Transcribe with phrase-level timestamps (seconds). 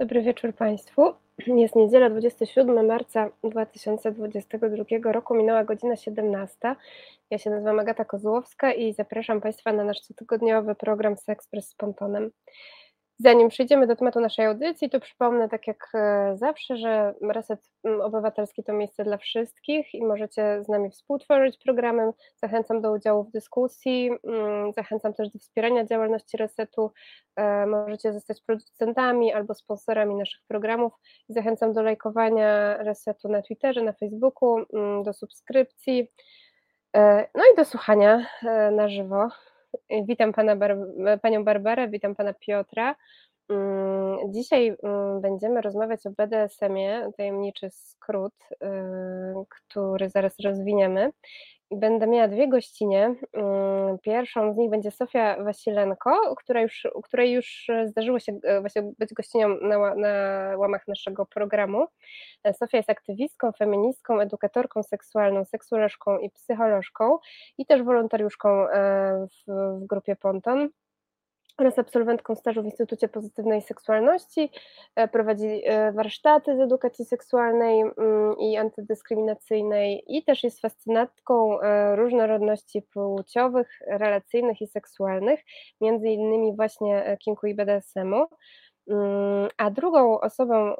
[0.00, 1.12] Dobry wieczór Państwu.
[1.46, 6.74] Jest niedziela 27 marca 2022 roku, minęła godzina 17.
[7.30, 12.30] Ja się nazywam Agata Kozłowska i zapraszam Państwa na nasz cotygodniowy program Sexpress z Pontonem.
[13.20, 17.70] Zanim przejdziemy do tematu naszej audycji, to przypomnę, tak jak e, zawsze, że Reset
[18.02, 22.12] Obywatelski to miejsce dla wszystkich i możecie z nami współtworzyć programem.
[22.42, 24.10] Zachęcam do udziału w dyskusji,
[24.76, 26.92] zachęcam też do wspierania działalności Resetu.
[27.36, 30.92] E, możecie zostać producentami albo sponsorami naszych programów.
[31.28, 34.56] Zachęcam do lajkowania Resetu na Twitterze, na Facebooku,
[35.04, 36.10] do subskrypcji.
[36.96, 38.26] E, no i do słuchania
[38.72, 39.28] na żywo.
[40.08, 40.76] Witam pana Bar
[41.22, 42.94] panią Barbarę, witam pana Piotra.
[43.48, 48.66] Mm, dzisiaj mm, będziemy rozmawiać o BDSM-ie, tajemniczy skrót, y,
[49.48, 51.10] który zaraz rozwiniemy.
[51.70, 53.14] Będę miała dwie gościnie.
[53.32, 58.82] Mm, pierwszą z nich będzie Sofia Wasilenko, która już, której już zdarzyło się e, właśnie
[58.98, 60.08] być gościnią na, na
[60.56, 61.86] łamach naszego programu.
[62.44, 67.18] E, Sofia jest aktywistką, feministką, edukatorką seksualną, seksuolożką i psycholożką
[67.58, 70.68] i też wolontariuszką e, w, w grupie Ponton
[71.58, 74.50] oraz absolwentką stażu w Instytucie Pozytywnej Seksualności,
[74.96, 81.96] e, prowadzi e, warsztaty z edukacji seksualnej mm, i antydyskryminacyjnej i też jest fascynatką e,
[81.96, 85.40] różnorodności płciowych, relacyjnych i seksualnych,
[85.80, 88.26] między innymi właśnie kinku i BDSM-u.
[88.90, 90.74] Mm, a drugą osobą,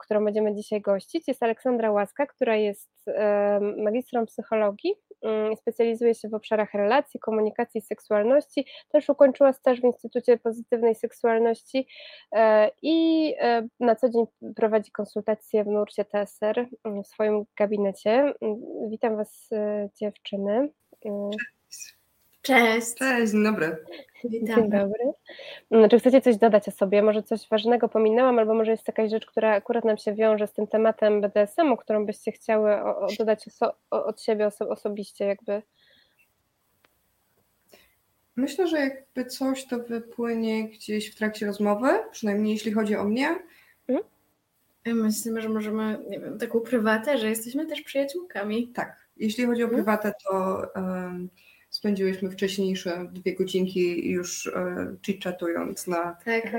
[0.00, 2.90] którą będziemy dzisiaj gościć, jest Aleksandra Łaska, która jest
[3.76, 4.94] magistrą psychologii,
[5.56, 8.66] specjalizuje się w obszarach relacji, komunikacji seksualności.
[8.88, 11.86] Też ukończyła staż w Instytucie Pozytywnej Seksualności
[12.32, 13.34] e, i
[13.80, 14.24] na co dzień
[14.56, 18.32] prowadzi konsultacje w nurcie TSR mm, w swoim gabinecie.
[18.90, 19.50] Witam Was,
[20.00, 20.68] dziewczyny.
[22.46, 22.94] Cześć.
[22.94, 23.76] Cześć, dzień dobry.
[24.24, 24.56] Witam.
[24.56, 25.12] Dzień dobry.
[25.70, 27.02] No, czy chcecie coś dodać o sobie?
[27.02, 30.52] Może coś ważnego pominęłam, albo może jest jakaś rzecz, która akurat nam się wiąże z
[30.52, 35.62] tym tematem BDSM-u, którą byście chciały o, o dodać oso od siebie oso osobiście jakby?
[38.36, 43.36] Myślę, że jakby coś to wypłynie gdzieś w trakcie rozmowy, przynajmniej jeśli chodzi o mnie.
[43.88, 44.06] Mhm.
[44.86, 48.68] Myślę, że możemy, nie wiem, taką prywatę, że jesteśmy też przyjaciółkami.
[48.68, 49.84] Tak, jeśli chodzi o mhm.
[49.84, 50.62] prywatę, to...
[50.74, 51.28] Um,
[51.76, 54.52] spędziłyśmy wcześniejsze dwie godzinki już e,
[55.02, 56.56] chit-chatując na, tak.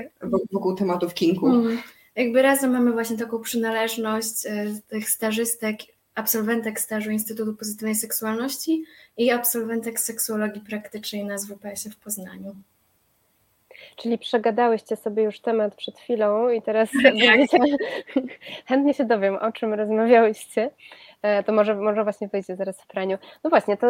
[0.52, 1.46] wokół tematów kinku.
[1.46, 1.78] Mm.
[2.16, 5.76] Jakby razem mamy właśnie taką przynależność e, tych stażystek,
[6.14, 8.84] absolwentek stażu Instytutu Pozytywnej Seksualności
[9.16, 12.56] i absolwentek seksuologii praktycznej na SWPS-ie w Poznaniu.
[13.96, 17.58] Czyli przegadałyście sobie już temat przed chwilą i teraz będziecie,
[18.68, 20.70] chętnie się dowiem, o czym rozmawiałyście.
[21.22, 23.18] E, to może, może właśnie wyjdzie zaraz w praniu.
[23.44, 23.86] No właśnie, to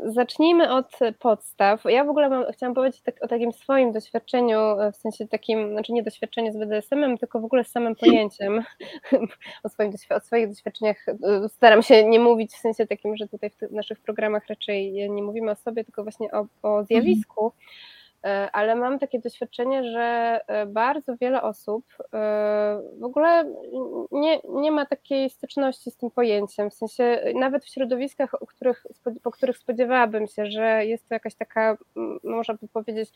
[0.00, 1.84] zacznijmy od podstaw.
[1.84, 5.72] Ja w ogóle mam, chciałam powiedzieć tak, o takim swoim doświadczeniu, e, w sensie takim,
[5.72, 8.64] znaczy nie doświadczeniu z BDSM-em, tylko w ogóle z samym pojęciem,
[9.64, 11.08] o, swoim, o swoich doświadczeniach.
[11.08, 15.22] E, staram się nie mówić w sensie takim, że tutaj w naszych programach raczej nie
[15.22, 17.44] mówimy o sobie, tylko właśnie o, o zjawisku.
[17.44, 17.62] Mhm
[18.52, 23.44] ale mam takie doświadczenie, że e, bardzo wiele osób e, w ogóle
[24.12, 26.70] nie, nie ma takiej styczności z tym pojęciem.
[26.70, 28.86] W sensie nawet w środowiskach, których,
[29.22, 31.76] po których spodziewałabym się, że jest to jakaś taka,
[32.24, 33.12] można by powiedzieć,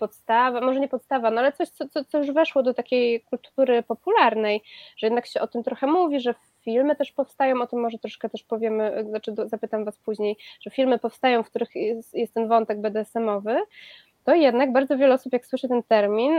[0.00, 3.82] podstawa, może nie podstawa, no ale coś, co, co, co już weszło do takiej kultury
[3.82, 4.62] popularnej,
[4.96, 6.34] że jednak się o tym trochę mówi, że
[6.64, 10.98] filmy też powstają, o tym może troszkę też powiemy, znaczy zapytam Was później, że filmy
[10.98, 13.60] powstają, w których jest, jest ten wątek BDSM-owy,
[14.24, 16.32] to jednak bardzo wiele osób, jak słyszy ten termin,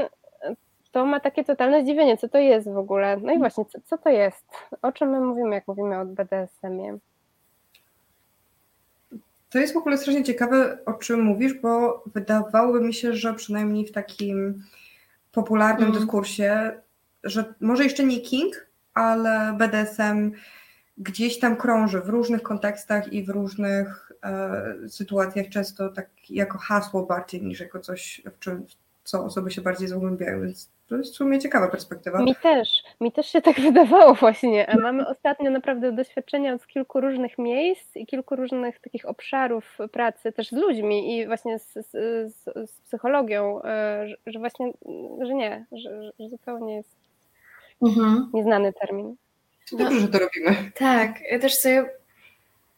[0.92, 3.18] to ma takie totalne zdziwienie, co to jest w ogóle.
[3.18, 4.46] No i właśnie, co, co to jest?
[4.82, 6.98] O czym my mówimy, jak mówimy o BDSM-ie?
[9.50, 13.86] To jest w ogóle strasznie ciekawe, o czym mówisz, bo wydawałoby mi się, że przynajmniej
[13.86, 14.64] w takim
[15.32, 16.00] popularnym mm.
[16.00, 16.72] dyskursie,
[17.24, 20.32] że może jeszcze nie King, ale BDSM
[21.02, 27.06] gdzieś tam krąży w różnych kontekstach i w różnych e, sytuacjach, często tak jako hasło
[27.06, 28.66] bardziej niż jako coś, w czym
[29.04, 32.24] co osoby się bardziej zagłębiają, więc to jest w sumie ciekawa perspektywa.
[32.24, 37.02] Mi też, mi też się tak wydawało właśnie, a mamy ostatnio naprawdę doświadczenia z kilku
[37.02, 41.92] różnych miejsc i kilku różnych takich obszarów pracy też z ludźmi i właśnie z, z,
[42.36, 44.74] z, z psychologią, e, że, że, właśnie,
[45.22, 46.96] że nie, że, że zupełnie jest
[47.82, 48.30] mhm.
[48.34, 49.16] nieznany termin.
[49.72, 50.72] Dobrze, że to robimy.
[50.76, 51.90] Tak, ja też sobie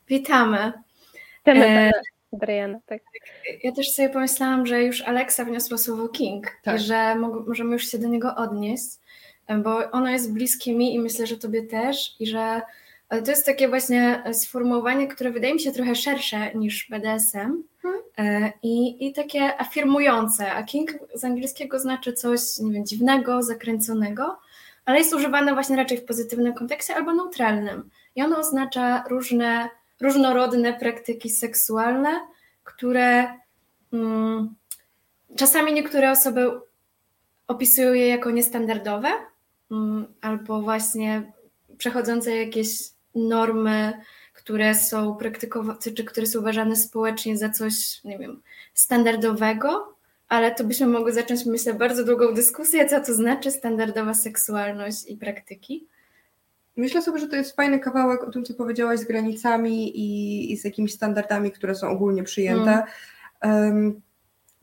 [0.10, 0.74] witamy.
[1.46, 1.92] Witamy e...
[2.34, 3.02] Adriana, tak.
[3.64, 6.76] Ja też sobie pomyślałam, że już Alexa wniosła słowo King tak.
[6.76, 7.16] i że
[7.48, 8.90] możemy już się do niego odnieść,
[9.64, 12.62] bo ono jest bliskie mi i myślę, że tobie też i że
[13.10, 18.02] to jest takie właśnie sformułowanie, które wydaje mi się trochę szersze niż BDSM hmm.
[18.18, 24.38] E, i, i takie afirmujące, a King z angielskiego znaczy coś, nie wiem, dziwnego, zakręconego,
[24.86, 27.90] ale jest używane właśnie raczej w pozytywnym kontekście albo neutralnym.
[28.16, 29.70] I ono oznacza różne,
[30.02, 32.10] różnorodne praktyki seksualne,
[32.64, 33.34] które
[33.94, 34.56] mm,
[35.36, 36.52] czasami niektóre osoby
[37.48, 39.10] opisują je jako niestandardowe,
[39.72, 41.32] mm, albo właśnie
[41.78, 42.68] przechodzące jakieś
[43.16, 43.94] normy,
[44.34, 48.42] które są praktykowane, czy które są uważane społecznie za coś, nie wiem,
[48.74, 49.96] standardowego,
[50.30, 55.18] ale to byśmy mogli zacząć, myślę, bardzo długą dyskusję, co to znaczy standardowa seksualność i
[55.18, 55.88] praktyki.
[56.76, 60.58] Myślę sobie, że to jest fajny kawałek o tym, co powiedziałaś z granicami i, i
[60.58, 62.84] z jakimiś standardami, które są ogólnie przyjęte.
[63.40, 64.02] Mm.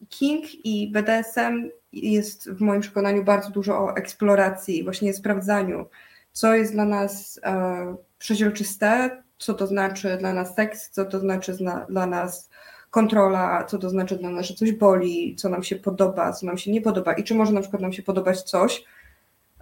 [0.09, 5.87] King i BDSM jest w moim przekonaniu bardzo dużo o eksploracji, właśnie sprawdzaniu,
[6.33, 11.55] co jest dla nas e, przeźroczyste, co to znaczy dla nas seks, co to znaczy
[11.55, 12.51] zna, dla nas
[12.91, 16.59] kontrola, co to znaczy dla nas, że coś boli, co nam się podoba, co nam
[16.59, 18.85] się nie podoba i czy może na przykład nam się podobać coś,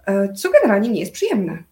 [0.06, 1.62] e, co generalnie nie jest przyjemne.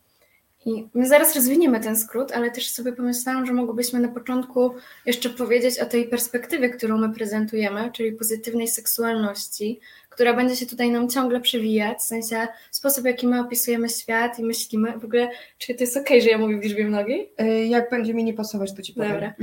[0.67, 4.75] I my zaraz rozwiniemy ten skrót, ale też sobie pomyślałam, że mogłybyśmy na początku
[5.07, 9.81] jeszcze powiedzieć o tej perspektywie, którą my prezentujemy, czyli pozytywnej seksualności,
[10.11, 14.39] która będzie się tutaj nam ciągle przewijać, w sensie sposób, w jaki my opisujemy świat
[14.39, 14.99] i myślimy.
[14.99, 17.33] W ogóle, czy to jest okej, okay, że ja mówię w liczbie mnogiej?
[17.39, 19.13] E, jak będzie mi nie pasować, to ci powiem.
[19.13, 19.35] Dobra.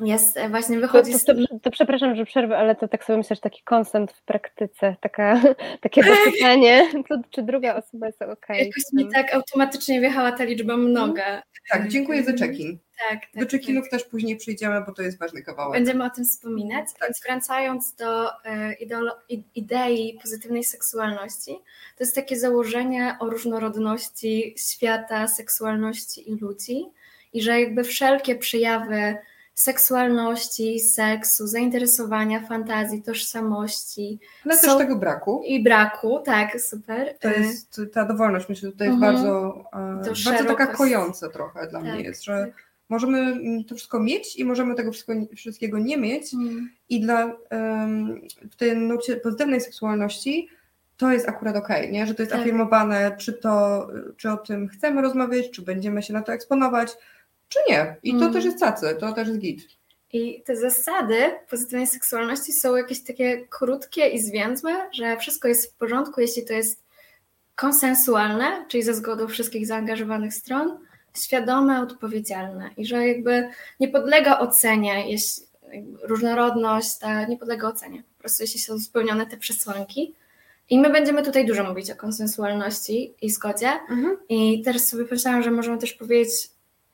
[0.00, 3.16] Jest e, właśnie wychodzi to, to, to, to, przepraszam, że przerwę, ale to tak sobie
[3.16, 5.40] myślę, że taki konsent w praktyce, taka,
[5.80, 6.92] takie dopytanie,
[7.34, 8.46] czy druga osoba jest ok.
[8.48, 11.42] Jakoś mi tak automatycznie wjechała ta liczba mnoga.
[11.70, 12.78] Tak, dziękuję za check-in.
[13.10, 13.90] Tak, tak, do check-inów tak.
[13.90, 15.72] też później przyjdziemy, bo to jest ważny kawałek.
[15.72, 17.08] Będziemy o tym wspominać, tak.
[17.08, 18.74] więc wracając do e,
[19.54, 21.52] idei pozytywnej seksualności,
[21.98, 26.84] to jest takie założenie o różnorodności świata, seksualności i ludzi
[27.32, 29.16] i że jakby wszelkie przejawy
[29.54, 34.18] seksualności, seksu, zainteresowania, fantazji, tożsamości.
[34.44, 35.42] Ale też tego braku.
[35.46, 37.18] I braku, tak, super.
[37.20, 39.14] To jest ta dowolność, myślę, że jest mhm.
[39.14, 39.64] bardzo,
[40.04, 42.64] to bardzo taka kojąca trochę dla tak, mnie jest, że tak.
[42.88, 44.90] możemy mm, to wszystko mieć i możemy tego
[45.36, 46.70] wszystkiego nie mieć mhm.
[46.88, 48.20] i dla um,
[48.50, 50.48] w tej nucie pozytywnej seksualności
[50.96, 52.06] to jest akurat okej, okay, nie?
[52.06, 52.40] że to jest tak.
[52.40, 53.86] afirmowane, czy to,
[54.16, 56.96] czy o tym chcemy rozmawiać, czy będziemy się na to eksponować,
[57.48, 57.96] czy nie.
[58.02, 58.32] I to mm.
[58.32, 59.68] też jest cacy, to też jest git.
[60.12, 61.16] I te zasady
[61.50, 66.52] pozytywnej seksualności są jakieś takie krótkie i zwięzłe, że wszystko jest w porządku, jeśli to
[66.52, 66.84] jest
[67.54, 70.78] konsensualne, czyli ze zgodą wszystkich zaangażowanych stron,
[71.16, 73.48] świadome, odpowiedzialne i że jakby
[73.80, 75.44] nie podlega ocenie, jeśli
[76.02, 80.14] różnorodność ta nie podlega ocenie, po prostu jeśli są spełnione te przesłanki.
[80.70, 83.68] I my będziemy tutaj dużo mówić o konsensualności i zgodzie.
[83.90, 84.16] Mhm.
[84.28, 86.30] I teraz sobie pomyślałam, że możemy też powiedzieć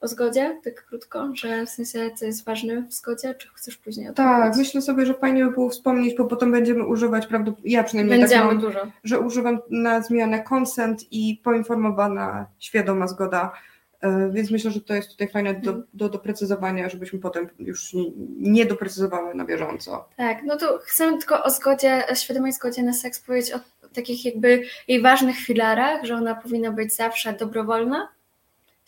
[0.00, 4.08] o zgodzie, tak krótko, że w sensie co jest ważne w zgodzie, czy chcesz później
[4.08, 7.84] o Tak, myślę sobie, że fajnie by było wspomnieć, bo potem będziemy używać, prawdopodobnie, ja
[7.84, 8.80] przynajmniej będziemy tak mam, dużo.
[9.04, 13.52] że używam na zmianę consent i poinformowana, świadoma zgoda,
[14.00, 15.86] e, więc myślę, że to jest tutaj fajne do, mhm.
[15.94, 17.96] do doprecyzowania, żebyśmy potem już
[18.36, 20.08] nie doprecyzowały na bieżąco.
[20.16, 23.60] Tak, no to chcę tylko o zgodzie, świadomej zgodzie na seks powiedzieć o
[23.94, 28.08] takich jakby jej ważnych filarach, że ona powinna być zawsze dobrowolna,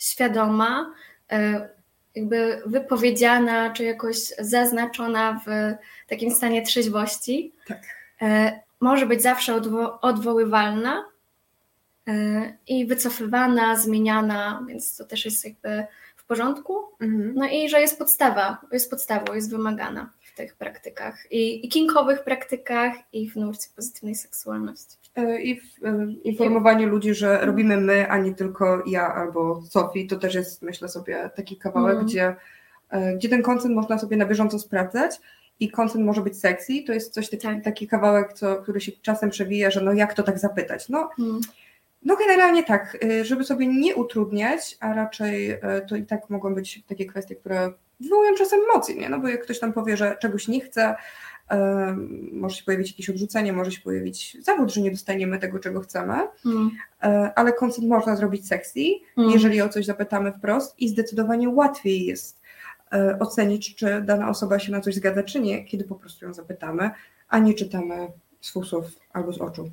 [0.02, 0.94] świadoma,
[1.32, 1.68] e,
[2.14, 5.74] jakby wypowiedziana, czy jakoś zaznaczona w
[6.08, 7.52] takim stanie trzeźwości.
[7.66, 7.82] Tak.
[8.22, 11.04] E, może być zawsze odwo odwoływalna
[12.08, 12.12] e,
[12.66, 15.86] i wycofywana, zmieniana, więc to też jest jakby
[16.16, 16.78] w porządku.
[17.00, 17.34] Mhm.
[17.34, 22.24] No i że jest podstawa, jest podstawą, jest wymagana w tych praktykach i, i kinkowych
[22.24, 24.96] praktykach i w nurcie pozytywnej seksualności.
[25.16, 30.06] E, i w e, informowaniu ludzi, że robimy my, a nie tylko ja albo Sofii,
[30.06, 32.06] to też jest, myślę sobie, taki kawałek, mm.
[32.06, 32.36] gdzie,
[32.90, 35.20] e, gdzie ten koncent można sobie na bieżąco sprawdzać
[35.60, 37.64] i koncent może być sexy, to jest coś taki, tak.
[37.64, 41.40] taki kawałek, co, który się czasem przewija, że no jak to tak zapytać, no mm.
[42.04, 47.06] No generalnie tak, żeby sobie nie utrudniać, a raczej to i tak mogą być takie
[47.06, 49.08] kwestie, które wywołują czasem emocje, nie?
[49.08, 50.94] No bo jak ktoś tam powie, że czegoś nie chce,
[52.32, 56.14] może się pojawić jakieś odrzucenie, może się pojawić zawód, że nie dostaniemy tego, czego chcemy,
[56.46, 56.70] mm.
[57.34, 58.80] ale koncert można zrobić sexy,
[59.16, 59.30] mm.
[59.30, 62.42] jeżeli o coś zapytamy wprost i zdecydowanie łatwiej jest
[63.20, 66.90] ocenić, czy dana osoba się na coś zgadza, czy nie, kiedy po prostu ją zapytamy,
[67.28, 68.08] a nie czytamy
[68.40, 69.70] z fusów albo z oczu.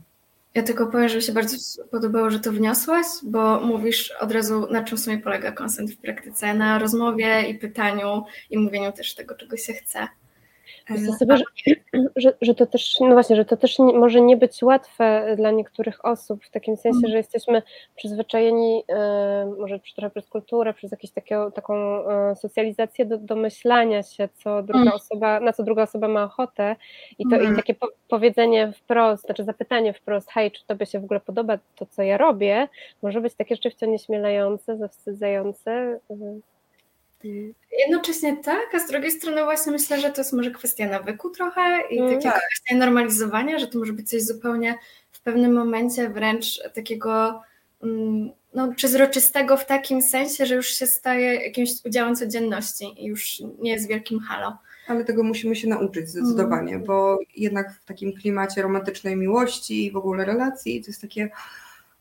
[0.55, 4.67] Ja tylko powiem, że mi się bardzo podobało, że to wniosłaś, bo mówisz od razu,
[4.71, 9.15] na czym w sumie polega konsent w praktyce, na rozmowie i pytaniu i mówieniu też
[9.15, 10.07] tego, czego się chce.
[10.89, 11.43] Myślę sobie, że,
[12.15, 15.51] że, że, to też, no właśnie, że to też nie, może nie być łatwe dla
[15.51, 17.11] niektórych osób, w takim sensie, mhm.
[17.11, 17.61] że jesteśmy
[17.95, 21.75] przyzwyczajeni e, może trochę przez kulturę, przez jakąś taką, taką
[22.09, 24.93] e, socjalizację do, do myślenia się, co druga mm.
[24.93, 26.75] osoba, na co druga osoba ma ochotę
[27.19, 31.03] i to i takie po, powiedzenie wprost, znaczy zapytanie wprost, hej, czy tobie się w
[31.03, 32.67] ogóle podoba to, co ja robię,
[33.01, 35.99] może być takie rzeczywiście nieśmielające, zawstydzające.
[37.79, 41.61] Jednocześnie tak, a z drugiej strony właśnie myślę, że to jest może kwestia nawyku trochę
[41.89, 42.43] i mm, takiego tak.
[42.47, 44.77] kwestia normalizowania, że to może być coś zupełnie
[45.11, 47.41] w pewnym momencie wręcz takiego
[47.83, 53.41] mm, no, przezroczystego w takim sensie, że już się staje jakimś udziałem codzienności i już
[53.59, 54.57] nie jest wielkim halo.
[54.87, 56.85] Ale tego musimy się nauczyć zdecydowanie, mm.
[56.85, 61.29] bo jednak w takim klimacie romantycznej miłości i w ogóle relacji to jest takie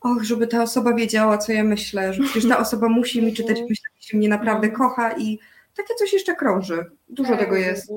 [0.01, 3.61] och, żeby ta osoba wiedziała, co ja myślę, że przecież ta osoba musi mi czytać
[3.61, 4.89] myśli, że mnie naprawdę mhm.
[4.89, 5.39] kocha i
[5.77, 6.85] takie coś jeszcze krąży.
[7.09, 7.39] Dużo tak.
[7.39, 7.91] tego jest.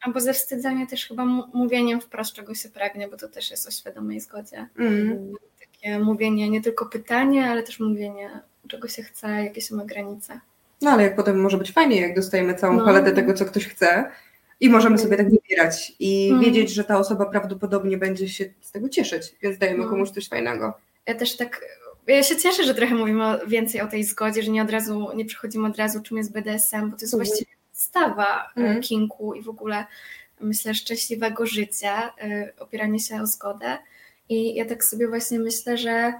[0.00, 3.70] Albo ze wstydzenia też chyba mówieniem wprost, czego się pragnie, bo to też jest o
[3.70, 4.68] świadomej zgodzie.
[4.78, 5.32] Mm.
[5.60, 8.30] Takie mówienie, nie tylko pytanie, ale też mówienie,
[8.68, 10.40] czego się chce, jakie się ma granice.
[10.82, 12.84] No ale jak potem może być fajnie, jak dostajemy całą no.
[12.84, 14.10] paletę tego, co ktoś chce
[14.60, 16.42] i możemy sobie tak wybierać i mm.
[16.42, 19.90] wiedzieć, że ta osoba prawdopodobnie będzie się z tego cieszyć, więc dajemy no.
[19.90, 21.64] komuś coś fajnego też tak,
[22.06, 25.24] ja się cieszę, że trochę mówimy więcej o tej zgodzie, że nie od razu, nie
[25.24, 27.26] przechodzimy od razu, czym jest BDSM, bo to jest mhm.
[27.26, 28.80] właściwie stawa mm.
[28.80, 29.86] kinku i w ogóle
[30.40, 33.78] myślę szczęśliwego życia, e, opieranie się o zgodę.
[34.28, 36.12] I ja tak sobie właśnie myślę, że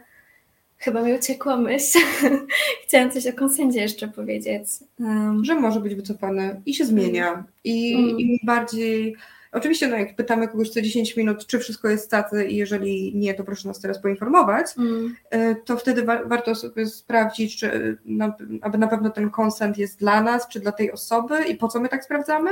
[0.79, 1.99] chyba mi uciekła myśl.
[2.87, 4.65] Chciałam coś o konsendzie jeszcze powiedzieć.
[4.99, 5.45] Um.
[5.45, 7.45] Że może być wycofany i się zmienia.
[7.65, 8.21] I mm.
[8.21, 9.17] im bardziej
[9.53, 13.35] Oczywiście, no jak pytamy kogoś co 10 minut, czy wszystko jest tacy i jeżeli nie,
[13.35, 15.17] to proszę nas teraz poinformować, mm.
[15.31, 19.99] E, to wtedy wa warto sobie sprawdzić, czy na, aby na pewno ten konsent jest
[19.99, 22.51] dla nas, czy dla tej osoby i po co my tak sprawdzamy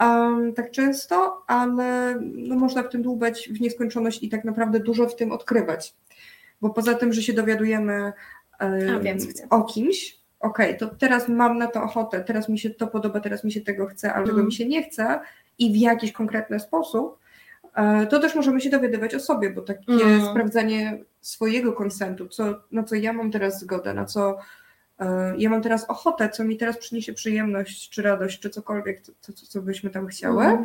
[0.00, 5.08] um, tak często, ale no, można w tym dłubać w nieskończoność i tak naprawdę dużo
[5.08, 5.94] w tym odkrywać.
[6.60, 8.12] Bo poza tym, że się dowiadujemy
[8.60, 9.04] um,
[9.50, 13.20] o kimś, okej, okay, to teraz mam na to ochotę, teraz mi się to podoba,
[13.20, 14.34] teraz mi się tego chce, ale mm.
[14.36, 15.20] tego mi się nie chce,
[15.58, 17.18] i w jakiś konkretny sposób,
[17.74, 20.26] e, to też możemy się dowiadywać o sobie, bo takie mm.
[20.30, 24.38] sprawdzanie swojego konsentu, co, na co ja mam teraz zgodę, na co
[24.98, 29.32] e, ja mam teraz ochotę, co mi teraz przyniesie przyjemność, czy radość, czy cokolwiek, co,
[29.32, 30.64] co, co byśmy tam chciały, mm.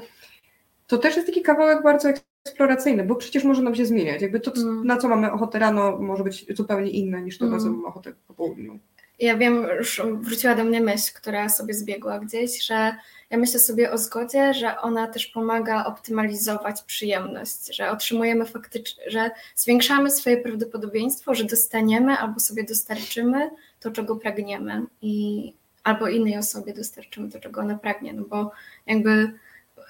[0.87, 2.09] to też jest taki kawałek bardzo
[2.45, 4.21] eksploracyjny, bo przecież może nam się zmieniać.
[4.21, 4.85] Jakby to, mm.
[4.85, 7.75] na co mamy ochotę rano, może być zupełnie inne niż to, na co mm.
[7.75, 8.79] mamy ochotę po południu.
[9.21, 12.95] Ja wiem, już wróciła do mnie myśl, która sobie zbiegła gdzieś, że
[13.29, 19.31] ja myślę sobie o zgodzie, że ona też pomaga optymalizować przyjemność, że otrzymujemy faktycznie, że
[19.55, 23.49] zwiększamy swoje prawdopodobieństwo, że dostaniemy albo sobie dostarczymy
[23.79, 28.51] to, czego pragniemy i albo innej osobie dostarczymy to, czego ona pragnie, no bo
[28.87, 29.31] jakby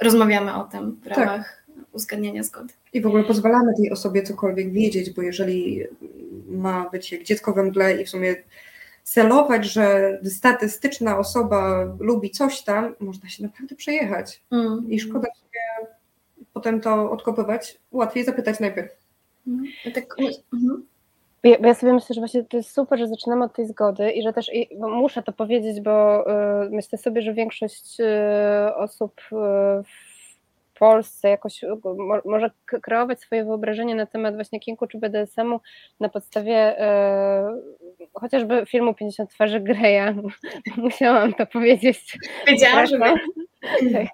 [0.01, 1.17] rozmawiamy o tym w tak.
[1.17, 1.85] ramach tak.
[1.91, 2.73] uzgadniania zgody.
[2.93, 5.83] I w ogóle pozwalamy tej osobie cokolwiek wiedzieć, bo jeżeli
[6.47, 8.35] ma być jak dziecko we mgle i w sumie
[9.11, 14.41] celować, że statystyczna osoba lubi coś tam, można się naprawdę przejechać.
[14.51, 14.85] Mm.
[14.89, 15.89] I szkoda sobie
[16.53, 17.77] potem to odkopywać.
[17.91, 18.91] Łatwiej zapytać najpierw.
[19.47, 19.63] Mm.
[19.93, 20.15] Tak,
[20.53, 20.85] mhm.
[21.43, 24.23] Ja, ja, sobie myślę, że właśnie to jest super, że zaczynamy od tej zgody i
[24.23, 26.25] że też i, muszę to powiedzieć, bo
[26.65, 29.35] y, myślę sobie, że większość y, osób y,
[29.83, 30.10] w
[30.81, 31.61] Polsce jakoś
[31.97, 35.59] mo, może kreować swoje wyobrażenie na temat właśnie kinku czy BDSM-u
[35.99, 36.75] na podstawie
[38.13, 40.13] chociażby filmu 50 twarzy Greya,
[40.77, 42.17] musiałam to powiedzieć.
[42.47, 44.07] Wiedziałam, że tak.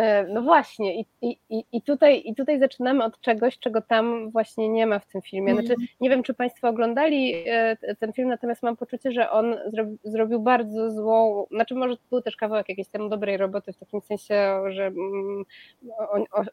[0.00, 4.68] E, no właśnie, i, i, i, tutaj, i tutaj zaczynamy od czegoś, czego tam właśnie
[4.68, 5.52] nie ma w tym filmie.
[5.52, 5.88] Znaczy, mhm.
[6.00, 9.56] nie wiem, czy Państwo oglądali e, ten film, natomiast mam poczucie, że on
[10.04, 14.60] zrobił bardzo złą, znaczy może był też kawałek jakiejś tam dobrej roboty w takim sensie,
[14.68, 15.44] że mm,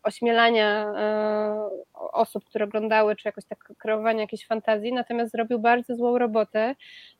[0.04, 6.18] ośmielania e, osób, które oglądały, czy jakoś tak kreowania jakiejś fantazji, natomiast zrobił bardzo złą
[6.18, 6.76] robotę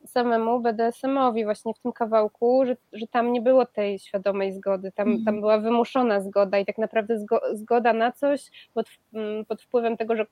[0.06, 5.08] samemu BDSM-owi właśnie w tym kawałku, że, że tam nie było tej świadomej zgody, tam,
[5.08, 5.40] tam mhm.
[5.40, 10.26] była wymuszona zgoda i tak naprawdę zgoda na coś pod, mm, pod wpływem tego, że,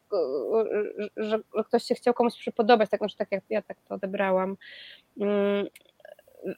[1.18, 4.58] że, ktoś się chciał komuś przypodobać, tak, znaczy tak jak ja tak to odebrałam.
[5.22, 5.68] Mm,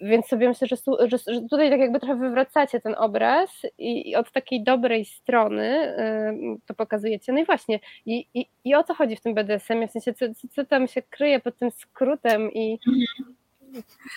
[0.02, 0.76] więc sobie myślę, że,
[1.08, 5.98] że, że, tutaj tak jakby trochę wywracacie ten obraz i, i od takiej dobrej strony
[6.00, 7.34] y, to pokazujecie.
[7.34, 10.26] No i właśnie, i, i, i o co chodzi w tym BDSM-ie, w sensie co,
[10.52, 12.80] co tam się kryje pod tym skrótem i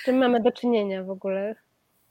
[0.01, 1.55] z czym mamy do czynienia w ogóle?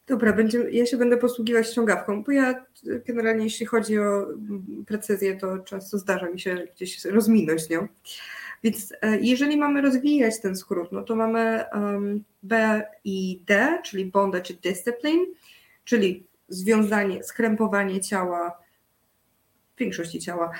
[0.10, 0.38] Dobra,
[0.72, 2.66] ja się będę posługiwać ściągawką, bo ja
[3.06, 4.28] generalnie jeśli chodzi o
[4.88, 7.88] precyzję, to często zdarza mi się gdzieś rozminąć z nią.
[8.63, 14.06] Więc e, jeżeli mamy rozwijać ten skrót, no to mamy um, B i D, czyli
[14.06, 15.25] bondage discipline,
[15.84, 18.60] czyli związanie, skrępowanie ciała,
[19.78, 20.51] większości ciała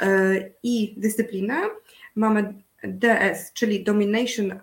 [0.00, 1.60] e, i dyscyplinę.
[2.14, 2.54] Mamy
[2.84, 4.60] DS, czyli domination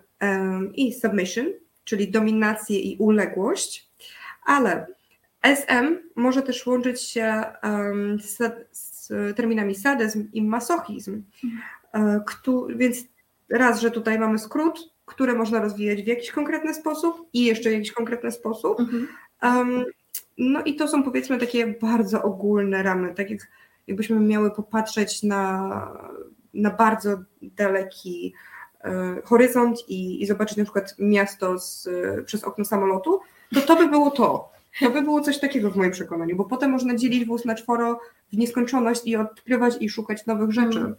[0.74, 1.46] i submission,
[1.84, 3.87] czyli dominację i uległość,
[4.48, 4.86] ale
[5.42, 7.44] SM może też łączyć się
[8.20, 8.38] z,
[8.72, 11.22] z terminami sadyzm i masochizm,
[11.94, 12.20] e,
[12.68, 12.98] więc
[13.50, 17.72] raz, że tutaj mamy skrót, które można rozwijać w jakiś konkretny sposób i jeszcze w
[17.72, 18.80] jakiś konkretny sposób.
[18.80, 19.08] Mhm.
[19.42, 19.84] Um,
[20.38, 23.48] no i to są powiedzmy takie bardzo ogólne ramy, tak jak
[23.86, 25.92] jakbyśmy miały popatrzeć na,
[26.54, 28.34] na bardzo daleki
[28.84, 31.88] e, horyzont i, i, zobaczyć na przykład miasto z,
[32.24, 33.20] przez okno samolotu,
[33.54, 34.52] to to by było to.
[34.80, 38.00] To by było coś takiego w moim przekonaniu, bo potem można dzielić wóz na czworo
[38.32, 40.94] w nieskończoność i odkrywać i szukać nowych rzeczy.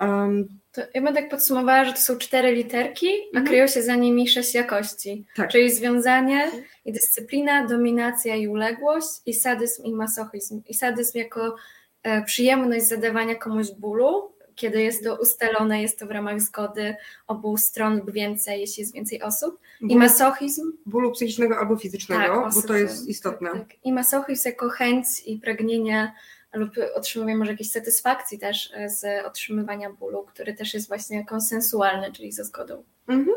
[0.00, 3.46] Um, to ja bym tak podsumowała, że to są cztery literki, a mhm.
[3.46, 5.24] kryją się za nimi sześć jakości.
[5.36, 5.50] Tak.
[5.50, 6.50] Czyli związanie
[6.84, 10.62] i dyscyplina, dominacja i uległość, i sadyzm i masochizm.
[10.68, 11.56] I sadyzm jako
[12.02, 17.56] e, przyjemność zadawania komuś bólu, kiedy jest to ustalone, jest to w ramach zgody obu
[17.56, 19.58] stron lub więcej, jeśli jest więcej osób.
[19.80, 20.72] I masochizm.
[20.86, 23.50] Bólu psychicznego albo fizycznego, tak, bo to jest istotne.
[23.50, 23.76] Tak, tak.
[23.84, 26.12] I masochizm jako chęć i pragnienie
[26.52, 32.12] lub otrzymuje może jakiejś satysfakcji też e, z otrzymywania bólu, który też jest właśnie konsensualny,
[32.12, 32.84] czyli ze zgodą.
[33.08, 33.36] Mhm.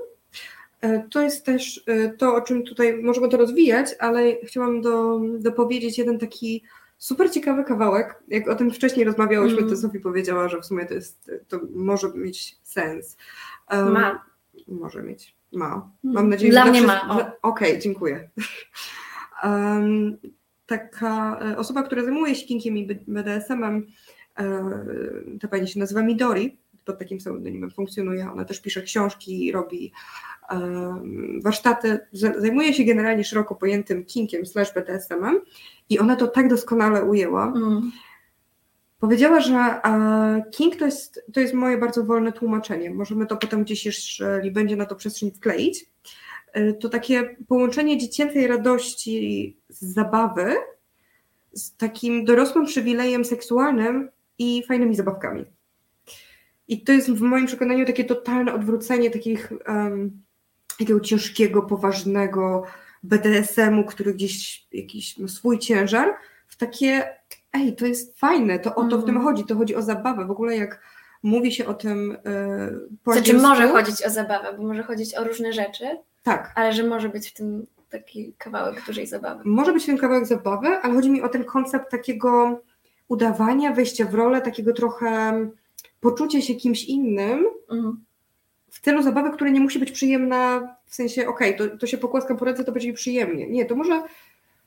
[0.82, 5.20] E, to jest też e, to, o czym tutaj możemy to rozwijać, ale chciałam do,
[5.40, 6.64] dopowiedzieć jeden taki
[6.98, 8.24] super ciekawy kawałek.
[8.28, 9.70] Jak o tym wcześniej rozmawiałyśmy, mm.
[9.70, 13.18] to Sofie powiedziała, że w sumie to jest, to może mieć sens.
[13.72, 14.26] Um, ma.
[14.68, 15.36] Może mieć.
[15.54, 15.92] Ma.
[16.04, 17.08] Mam nadzieję, Dla że mnie ma.
[17.08, 18.30] Okej, okay, dziękuję.
[19.44, 20.18] Um,
[20.66, 23.88] taka e, osoba, która zajmuje się kinkiem i BDSM-em,
[24.38, 24.64] e,
[25.42, 29.92] ta pani się nazywa Midori, pod takim pseudonimem funkcjonuje, ona też pisze książki, robi
[31.44, 35.40] warsztaty, zajmuje się generalnie szeroko pojętym kinkiem slash BDSM-em
[35.90, 37.48] i ona to tak doskonale ujęła.
[37.48, 37.92] Mm.
[39.00, 39.82] Powiedziała, że
[40.52, 42.92] kink to jest, to jest moje bardzo wolne tłumaczenie.
[42.92, 45.86] Możemy to potem gdzieś, jeżeli będzie na to przestrzeń wkleić.
[46.54, 50.56] E, to takie połączenie dziecięcej radości z zabawy
[51.54, 55.46] z takim dorosłym przywilejem seksualnym i fajnymi zabawkami.
[56.68, 60.24] I to jest w moim przekonaniu takie totalne odwrócenie takich, um,
[60.80, 62.64] takiego ciężkiego, poważnego
[63.04, 66.14] BDSM-u, który gdzieś jakiś ma swój ciężar,
[66.48, 67.04] w takie,
[67.54, 69.26] ej, to jest fajne, to o to w tym mhm.
[69.26, 70.26] chodzi, to chodzi o zabawę.
[70.26, 70.82] W ogóle jak
[71.24, 75.24] mówi się o tym yy, po Znaczy może chodzić o zabawę, bo może chodzić o
[75.24, 75.86] różne rzeczy,
[76.24, 76.52] tak.
[76.56, 79.42] Ale że może być w tym taki kawałek dużej zabawy.
[79.46, 82.62] Może być ten kawałek zabawy, ale chodzi mi o ten koncept takiego
[83.08, 85.34] udawania, wejścia w rolę, takiego trochę
[86.06, 88.06] poczucia się kimś innym mhm.
[88.70, 91.98] w celu zabawy, która nie musi być przyjemna, w sensie okej, okay, to, to się
[91.98, 93.48] pokłaskam po ręce, to będzie mi przyjemnie.
[93.48, 94.04] Nie, to może,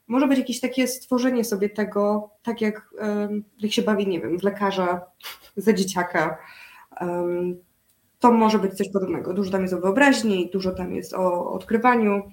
[0.09, 4.39] może być jakieś takie stworzenie sobie tego, tak jak, um, jak się bawi, nie wiem,
[4.39, 5.01] w lekarza
[5.57, 6.39] za dzieciaka.
[7.01, 7.57] Um,
[8.19, 9.35] to może być coś podobnego.
[9.35, 12.33] Dużo tam jest o wyobraźni, dużo tam jest o odkrywaniu.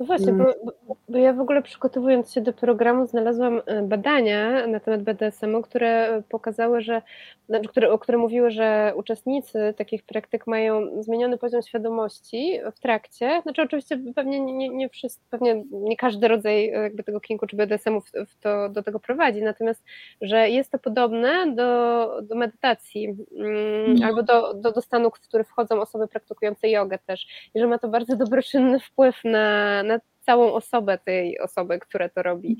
[0.00, 0.74] No właśnie, bo,
[1.08, 6.22] bo, ja w ogóle przygotowując się do programu znalazłam e, badania na temat BDSM-u, które
[6.28, 7.02] pokazały, że,
[7.48, 13.40] znaczy, które, które mówiły, że uczestnicy takich praktyk mają zmieniony poziom świadomości w trakcie.
[13.42, 17.56] Znaczy oczywiście pewnie nie, nie wszyscy, pewnie nie każdy rodzaj e, jakby tego kinku czy
[17.56, 19.84] BDSM-u w, w to, do tego prowadzi, natomiast,
[20.20, 25.44] że jest to podobne do, do medytacji mm, albo do, do, do stanu, w który
[25.44, 27.50] wchodzą osoby praktykujące jogę też.
[27.54, 29.82] I że ma to bardzo dobroczynny wpływ na,
[30.28, 32.56] całą osobę tej osoby, która to robi.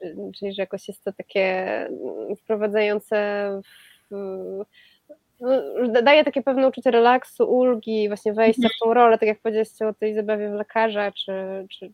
[0.00, 0.32] Mhm.
[0.32, 3.16] Czyli, że jakoś jest to takie mm, wprowadzające
[4.10, 4.64] w,
[5.40, 9.88] no, daje takie pewne uczucie relaksu, ulgi, właśnie wejścia w tą rolę, tak jak powiedzieliście
[9.88, 11.32] o tej zabawie w lekarza, czy,
[11.70, 11.92] czy,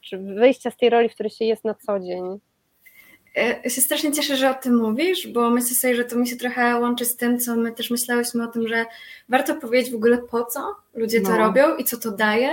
[0.00, 2.38] czy wyjścia z tej roli, w której się jest na co dzień.
[3.64, 6.36] Ja się strasznie cieszę, że o tym mówisz, bo myślę sobie, że to mi się
[6.36, 8.84] trochę łączy z tym, co my też myślałyśmy o tym, że
[9.28, 11.28] warto powiedzieć w ogóle po co ludzie no.
[11.28, 12.50] to robią i co to daje,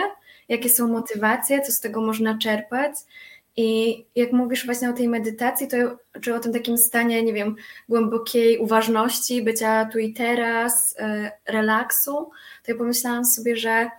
[0.53, 2.95] jakie są motywacje, co z tego można czerpać.
[3.55, 5.77] I jak mówisz właśnie o tej medytacji, to
[6.21, 7.55] czy o tym takim stanie, nie wiem,
[7.89, 12.13] głębokiej uważności, bycia tu i teraz, e, relaksu,
[12.63, 13.89] to ja pomyślałam sobie, że,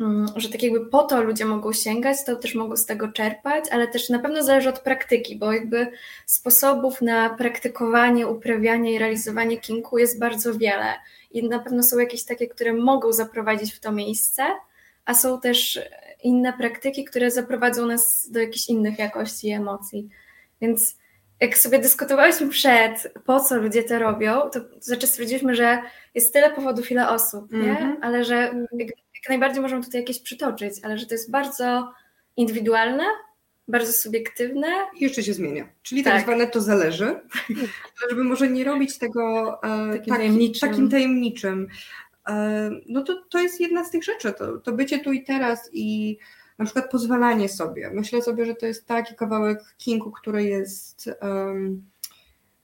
[0.00, 3.64] mm, że tak jakby po to ludzie mogą sięgać, to też mogą z tego czerpać,
[3.70, 5.86] ale też na pewno zależy od praktyki, bo jakby
[6.26, 10.94] sposobów na praktykowanie, uprawianie i realizowanie kinku jest bardzo wiele.
[11.30, 14.42] I na pewno są jakieś takie, które mogą zaprowadzić w to miejsce,
[15.08, 15.80] a są też
[16.22, 20.08] inne praktyki, które zaprowadzą nas do jakichś innych jakości i emocji.
[20.60, 20.96] Więc
[21.40, 25.82] jak sobie dyskutowałyśmy przed, po co ludzie to robią, to znaczy stwierdziliśmy, że
[26.14, 27.66] jest tyle powodów, ile osób, mm -hmm.
[27.66, 27.70] nie?
[27.70, 27.96] Mhm.
[28.02, 28.34] ale że
[28.72, 31.92] jak, jak, najbardziej możemy tutaj jakieś przytoczyć, ale że to jest bardzo
[32.36, 33.04] indywidualne
[33.68, 34.66] bardzo subiektywne.
[34.96, 35.68] I jeszcze się zmienia.
[35.82, 37.20] Czyli tak, tak zwane to zależy,
[38.10, 40.68] żeby może nie robić tego e, takim, taki, tajemniczym.
[40.68, 41.68] takim tajemniczym.
[42.28, 45.70] E, no to, to jest jedna z tych rzeczy, to, to bycie tu i teraz
[45.72, 46.18] i
[46.58, 47.90] na przykład pozwalanie sobie.
[47.94, 51.10] Myślę sobie, że to jest taki kawałek kinku, który jest...
[51.22, 51.82] Um,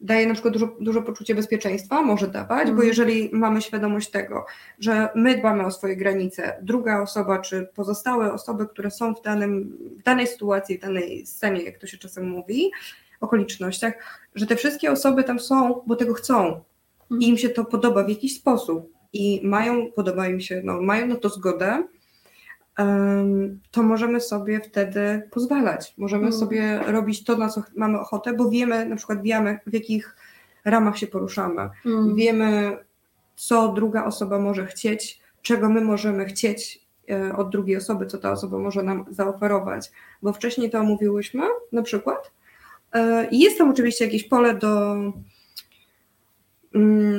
[0.01, 2.67] daje na przykład dużo, dużo poczucie bezpieczeństwa, może dawać, mm.
[2.67, 2.89] bo mhm.
[2.89, 4.47] jeżeli mamy świadomość tego,
[4.79, 9.79] że my dbamy o swoje granice, druga osoba czy pozostałe osoby, które są w, danym,
[10.01, 12.71] w danej sytuacji, w danej scenie, jak to się czasem mówi,
[13.21, 13.95] okolicznościach,
[14.35, 16.45] że te wszystkie osoby tam są, bo tego chcą
[17.11, 17.23] mm.
[17.23, 21.07] i im się to podoba w jakiś sposób i mają, podoba im się, no, mają
[21.07, 21.85] na to zgodę,
[23.71, 25.95] to możemy sobie wtedy pozwalać.
[25.99, 26.33] Możemy mm.
[26.33, 30.17] sobie robić to, na co mamy ochotę, bo wiemy, na przykład wiemy, w jakich
[30.65, 31.71] ramach się poruszamy.
[31.87, 32.15] Mm.
[32.15, 32.77] Wiemy,
[33.37, 38.33] co druga osoba może chcieć, czego my możemy chcieć e, od drugiej osoby, co ta
[38.33, 39.91] osoba może nam zaoferować,
[40.23, 42.31] bo wcześniej to omówiłyśmy na przykład.
[42.93, 44.97] E, jest tam oczywiście jakieś pole do,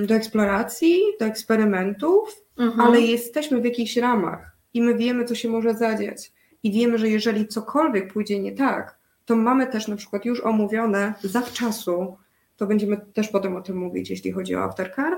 [0.08, 2.82] do eksploracji, do eksperymentów, mhm.
[2.82, 6.32] ale jesteśmy w jakichś ramach i my wiemy, co się może zadziać.
[6.64, 11.14] I wiemy, że jeżeli cokolwiek pójdzie nie tak, to mamy też na przykład już omówione
[11.24, 12.18] zawczasu,
[12.58, 15.18] to będziemy też potem o tym mówić, jeśli chodzi o aftercar,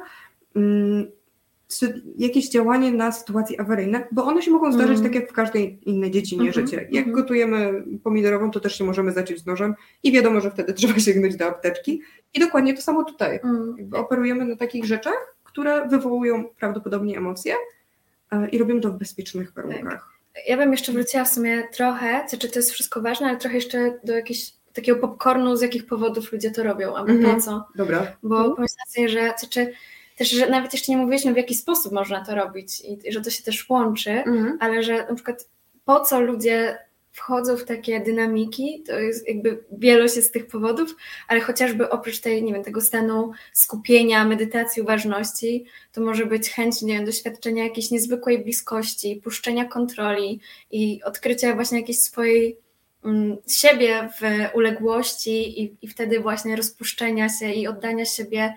[2.18, 5.04] jakieś działanie na sytuacje awaryjne, bo one się mogą zdarzyć mm.
[5.04, 6.82] tak jak w każdej innej dziedzinie mm -hmm, życia.
[6.82, 7.12] Jak mm -hmm.
[7.12, 11.46] gotujemy pomidorową, to też się możemy zaciąć nożem i wiadomo, że wtedy trzeba sięgnąć do
[11.46, 12.02] apteczki.
[12.34, 13.40] I dokładnie to samo tutaj.
[13.44, 13.76] Mm.
[13.94, 17.54] operujemy na takich rzeczach, które wywołują prawdopodobnie emocje,
[18.32, 19.84] E, i robimy to w bezpiecznych warunkach.
[19.84, 20.06] Tak.
[20.48, 24.00] Ja bym jeszcze wróciła w sumie trochę, znaczy to jest wszystko ważne, ale trochę jeszcze
[24.04, 27.36] do jakiegoś takiego popcornu, z jakich powodów ludzie to robią, albo -hmm.
[27.36, 27.68] po co.
[27.76, 28.18] Dobra.
[28.24, 28.56] Bo mhm.
[28.56, 29.74] pomyślałam sobie, że znaczy,
[30.18, 33.30] też, że nawet jeszcze nie mówiliśmy, w jaki sposób można to robić i, że to
[33.30, 34.58] się też łączy, mm -hmm.
[34.60, 35.50] ale że na przykład
[35.86, 36.78] po co ludzie
[37.12, 40.96] wchodzą w takie dynamiki, to jest jakby wielość jest z tych powodów,
[41.28, 46.82] ale chociażby oprócz tej, nie wiem, tego stanu skupienia, medytacji, uważności, to może być chęć,
[46.82, 50.40] nie wiem, doświadczenia jakiejś niezwykłej bliskości, puszczenia kontroli
[50.72, 52.58] i odkrycia właśnie jakiejś swojej
[53.04, 58.54] um, siebie w uległości i, i wtedy właśnie rozpuszczenia się i oddania siebie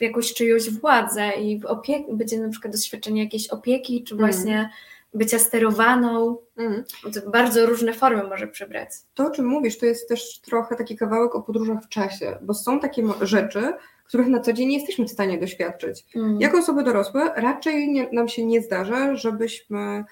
[0.00, 4.26] w jakąś czyjąś władzę i w opie- będzie na przykład doświadczenie jakiejś opieki, czy mm.
[4.26, 4.68] właśnie mm
[5.14, 6.36] bycia sterowaną.
[6.56, 6.84] Mm.
[7.32, 8.88] Bardzo różne formy może przybrać.
[9.14, 12.54] To, o czym mówisz, to jest też trochę taki kawałek o podróżach w czasie, bo
[12.54, 13.72] są takie rzeczy,
[14.04, 16.04] których na co dzień nie jesteśmy w stanie doświadczyć.
[16.16, 16.40] Mm.
[16.40, 20.04] Jako osoby dorosłe raczej nie, nam się nie zdarza, żebyśmy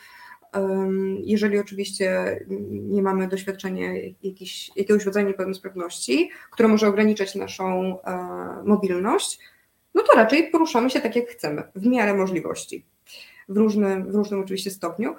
[1.25, 3.89] jeżeli oczywiście nie mamy doświadczenia
[4.23, 8.17] jakiś, jakiegoś rodzaju niepełnosprawności, które może ograniczać naszą e,
[8.65, 9.39] mobilność,
[9.99, 12.85] no to raczej poruszamy się tak, jak chcemy, w miarę możliwości
[13.49, 15.15] w różnym, w różnym oczywiście stopniu.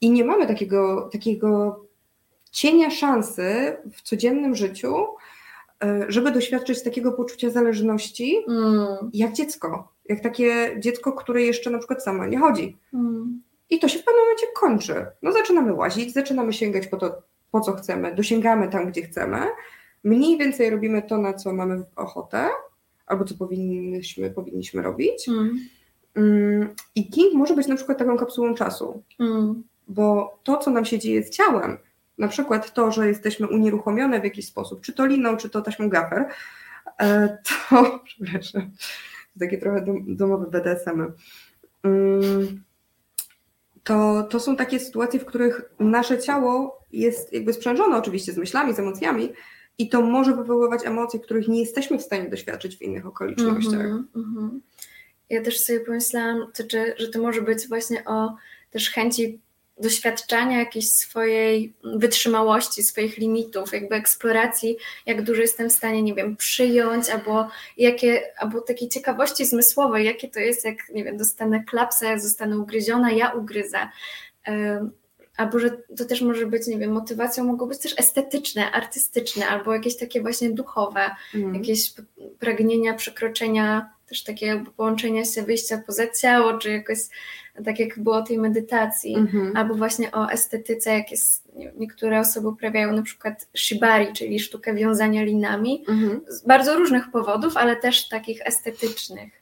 [0.00, 1.80] I nie mamy takiego, takiego
[2.50, 4.94] cienia szansy w codziennym życiu,
[5.84, 9.10] e, żeby doświadczyć takiego poczucia zależności mm.
[9.12, 9.88] jak dziecko.
[10.08, 12.76] Jak takie dziecko, które jeszcze na przykład sama nie chodzi.
[12.94, 13.42] Mm.
[13.70, 15.06] I to się w pewnym momencie kończy.
[15.22, 19.38] No zaczynamy łazić, zaczynamy sięgać po to, po co chcemy, dosięgamy tam, gdzie chcemy.
[20.04, 22.48] Mniej więcej robimy to, na co mamy ochotę,
[23.06, 25.28] albo co powinniśmy, powinniśmy robić.
[25.28, 25.58] Mm.
[26.14, 29.62] Mm, I King może być na przykład taką kapsułą czasu, mm.
[29.88, 31.78] bo to, co nam się dzieje z ciałem,
[32.18, 35.88] na przykład to, że jesteśmy unieruchomione w jakiś sposób, czy to liną, czy to taśmą
[35.88, 36.28] gafer,
[37.00, 37.38] e,
[37.70, 38.70] to, przepraszam,
[39.38, 41.12] takie trochę domowe BDSM.
[41.82, 42.62] Mm,
[43.84, 48.74] to, to są takie sytuacje, w których nasze ciało jest jakby sprzężone oczywiście z myślami,
[48.74, 49.32] z emocjami
[49.78, 53.80] i to może wywoływać emocje, których nie jesteśmy w stanie doświadczyć w innych okolicznościach.
[53.80, 54.48] Mm -hmm
[55.30, 56.46] ja też sobie pomyślałam,
[56.96, 58.36] że to może być właśnie o
[58.70, 59.40] też chęci
[59.78, 66.36] doświadczania jakiejś swojej wytrzymałości, swoich limitów, jakby eksploracji, jak dużo jestem w stanie, nie wiem,
[66.36, 72.20] przyjąć, albo jakie, albo takiej ciekawości zmysłowej, jakie to jest, jak, nie wiem, dostanę klapsę,
[72.20, 73.88] zostanę ugryziona, ja ugryzę.
[75.36, 79.74] Albo że to też może być, nie wiem, motywacją mogą być też estetyczne, artystyczne, albo
[79.74, 81.54] jakieś takie właśnie duchowe, mm.
[81.54, 81.92] jakieś
[82.38, 86.98] pragnienia przekroczenia też takie jakby połączenia się, wyjścia poza ciało, czy jakoś
[87.64, 89.56] tak jak było o tej medytacji, mhm.
[89.56, 95.24] albo właśnie o estetyce, jak jest, niektóre osoby uprawiają na przykład shibari, czyli sztukę wiązania
[95.24, 96.20] linami, mhm.
[96.28, 99.32] z bardzo różnych powodów, ale też takich estetycznych.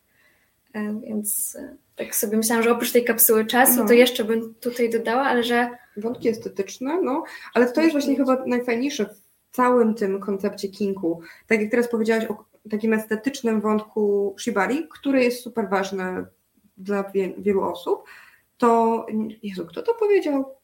[0.75, 3.87] E, więc e, tak sobie myślałam, że oprócz tej kapsuły czasu, no.
[3.87, 5.71] to jeszcze bym tutaj dodała, ale że.
[5.97, 11.21] Wątki estetyczne, no, ale to jest właśnie chyba najfajniejsze w całym tym koncepcie kinku.
[11.47, 16.27] Tak jak teraz powiedziałaś o takim estetycznym wątku shibari, który jest super ważny
[16.77, 18.03] dla wielu osób,
[18.59, 19.07] to
[19.43, 20.63] Jezu, kto to powiedział?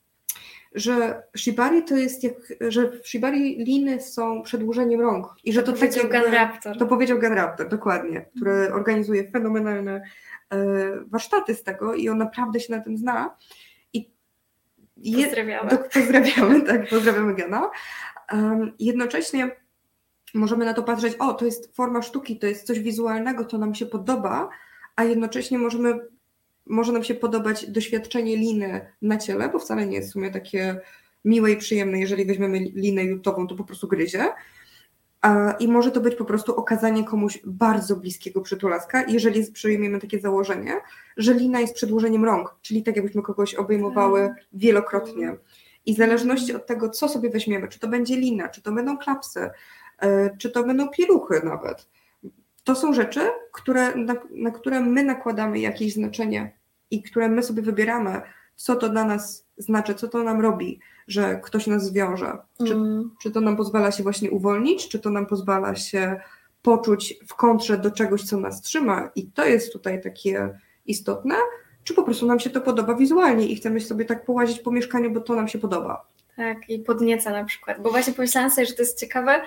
[0.75, 2.35] że shibari to jest jak,
[2.69, 6.79] że w shibari liny są przedłużeniem rąk i że to, to powiedział tak Gun Raptor.
[6.79, 10.03] To powiedział Gun Raptor, dokładnie, który organizuje fenomenalne
[11.07, 13.37] warsztaty z tego i on naprawdę się na tym zna.
[13.93, 14.11] I
[14.97, 15.71] je, pozdrawiamy.
[15.71, 17.71] Do, pozdrawiamy, tak, pozdrawiamy Gana.
[18.33, 19.51] Um, jednocześnie
[20.35, 23.75] możemy na to patrzeć, o, to jest forma sztuki, to jest coś wizualnego, to nam
[23.75, 24.49] się podoba,
[24.97, 25.99] a jednocześnie możemy
[26.69, 30.81] może nam się podobać doświadczenie liny na ciele, bo wcale nie jest w sumie takie
[31.25, 34.25] miłe i przyjemne, jeżeli weźmiemy linę jutową, to po prostu gryzie.
[35.59, 40.81] I może to być po prostu okazanie komuś bardzo bliskiego przytulaska, jeżeli przyjmiemy takie założenie,
[41.17, 44.47] że lina jest przedłużeniem rąk, czyli tak jakbyśmy kogoś obejmowały tak.
[44.53, 45.37] wielokrotnie.
[45.87, 48.99] I w zależności od tego, co sobie weźmiemy, czy to będzie lina, czy to będą
[48.99, 49.51] klapsy,
[49.99, 51.89] e, czy to będą pieluchy nawet,
[52.65, 53.21] to są rzeczy,
[53.53, 56.59] które, na, na które my nakładamy jakieś znaczenie
[56.91, 58.21] i które my sobie wybieramy,
[58.57, 62.39] co to dla nas znaczy, co to nam robi, że ktoś nas zwiąże.
[62.67, 63.11] Czy, mm.
[63.23, 66.21] czy to nam pozwala się właśnie uwolnić, czy to nam pozwala się
[66.63, 71.35] poczuć w kontrze do czegoś, co nas trzyma, i to jest tutaj takie istotne,
[71.85, 75.11] czy po prostu nam się to podoba wizualnie i chcemy sobie tak połazić po mieszkaniu,
[75.11, 76.07] bo to nam się podoba.
[76.37, 79.41] Tak, i podnieca na przykład, bo właśnie pomyślałam sobie, że to jest ciekawe,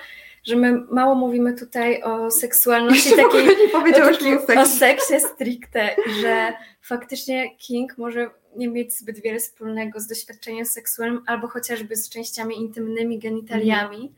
[0.44, 5.96] że my mało mówimy tutaj o seksualności Jeszcze takiej, nie o, takiej, o seksie stricte,
[6.22, 12.08] że faktycznie King może nie mieć zbyt wiele wspólnego z doświadczeniem seksualnym albo chociażby z
[12.08, 14.12] częściami intymnymi, genitaliami, mm.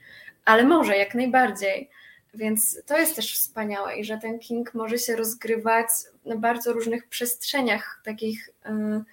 [0.45, 1.91] ale może jak najbardziej.
[2.35, 5.89] Więc to jest też wspaniałe i że ten King może się rozgrywać
[6.25, 9.05] na bardzo różnych przestrzeniach, takich yy,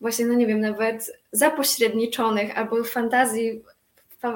[0.00, 3.62] właśnie, no nie wiem, nawet zapośredniczonych albo fantazji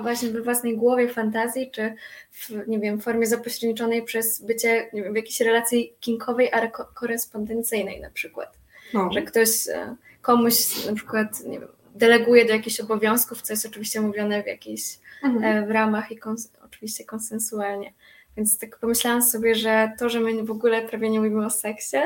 [0.03, 1.95] właśnie we własnej głowie fantazji, czy
[2.31, 8.11] w, nie wiem, formie zapośredniczonej przez bycie wiem, w jakiejś relacji kinkowej, ale korespondencyjnej na
[8.11, 8.59] przykład.
[8.95, 9.13] No.
[9.13, 14.01] Że ktoś e, komuś na przykład nie wiem, deleguje do jakichś obowiązków, co jest oczywiście
[14.01, 14.83] mówione w jakichś
[15.23, 15.45] mhm.
[15.45, 17.93] E, w ramach i kons oczywiście konsensualnie.
[18.37, 21.97] Więc tak pomyślałam sobie, że to, że my w ogóle prawie nie mówimy o seksie,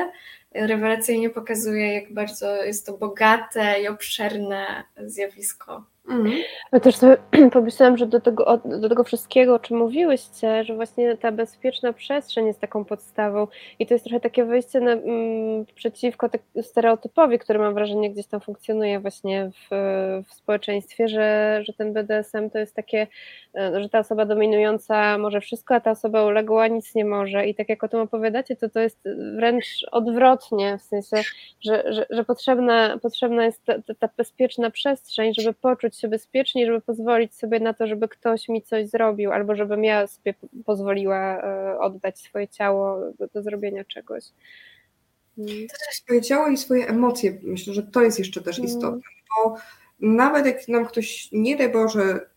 [0.51, 5.85] rewelacyjnie pokazuje, jak bardzo jest to bogate i obszerne zjawisko.
[6.09, 6.43] Mhm.
[6.73, 7.17] Ja też sobie
[7.53, 12.47] pomyślałam, że do tego, do tego wszystkiego, o czym mówiłyście, że właśnie ta bezpieczna przestrzeń
[12.47, 13.47] jest taką podstawą
[13.79, 18.27] i to jest trochę takie wyjście na, mm, przeciwko tak stereotypowi, który mam wrażenie gdzieś
[18.27, 19.75] tam funkcjonuje właśnie w,
[20.27, 23.07] w społeczeństwie, że, że ten BDSM to jest takie,
[23.55, 27.55] e, że ta osoba dominująca może wszystko, a ta osoba uległa nic nie może i
[27.55, 28.99] tak jak o tym opowiadacie, to to jest
[29.35, 31.17] wręcz odwrotnie, w sensie,
[31.61, 36.81] że, że, że potrzebna, potrzebna jest ta, ta bezpieczna przestrzeń, żeby poczuć się bezpiecznie, żeby
[36.81, 40.33] pozwolić sobie na to, żeby ktoś mi coś zrobił, albo żebym ja sobie
[40.65, 44.23] pozwoliła e, oddać swoje ciało do, do zrobienia czegoś.
[45.37, 45.67] Mm.
[45.91, 48.71] Swoje ciało i swoje emocje, myślę, że to jest jeszcze też mm.
[48.71, 49.01] istotne,
[49.37, 49.55] bo
[49.99, 52.29] nawet jak nam ktoś, nie daj Boże,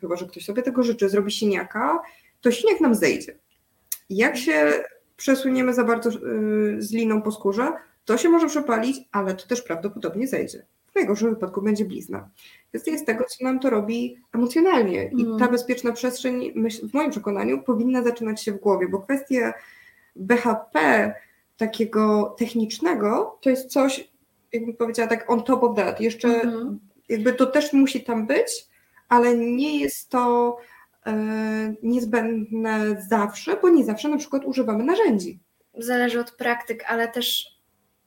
[0.00, 2.02] chyba, że ktoś sobie tego życzy, zrobi siniaka,
[2.40, 3.38] to siniak nam zejdzie.
[4.10, 4.72] Jak się
[5.16, 7.72] przesuniemy za bardzo y, z liną po skórze,
[8.04, 10.66] to się może przepalić, ale to też prawdopodobnie zejdzie.
[10.92, 12.28] W najgorszym wypadku będzie blizna.
[12.68, 15.10] Kwestia jest tego, co nam to robi emocjonalnie.
[15.18, 15.38] I mm.
[15.38, 16.52] ta bezpieczna przestrzeń,
[16.90, 19.52] w moim przekonaniu, powinna zaczynać się w głowie, bo kwestie
[20.16, 21.14] BHP
[21.56, 24.12] takiego technicznego to jest coś,
[24.52, 26.00] jakbym powiedziała tak, on top of that.
[26.00, 26.78] Jeszcze mm.
[27.08, 28.66] jakby to też musi tam być,
[29.08, 30.56] ale nie jest to
[31.06, 35.38] e, niezbędne zawsze, bo nie zawsze na przykład używamy narzędzi.
[35.78, 37.51] Zależy od praktyk, ale też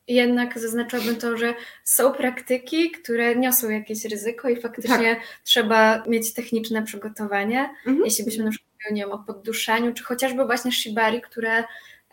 [0.08, 5.24] jednak zaznaczyłabym to, że są praktyki, które niosą jakieś ryzyko i faktycznie tak.
[5.44, 7.70] trzeba mieć techniczne przygotowanie.
[7.86, 8.06] Mhm.
[8.06, 11.64] Jeśli byśmy na przykład nie wiem, o podduszaniu, czy chociażby właśnie shibari, które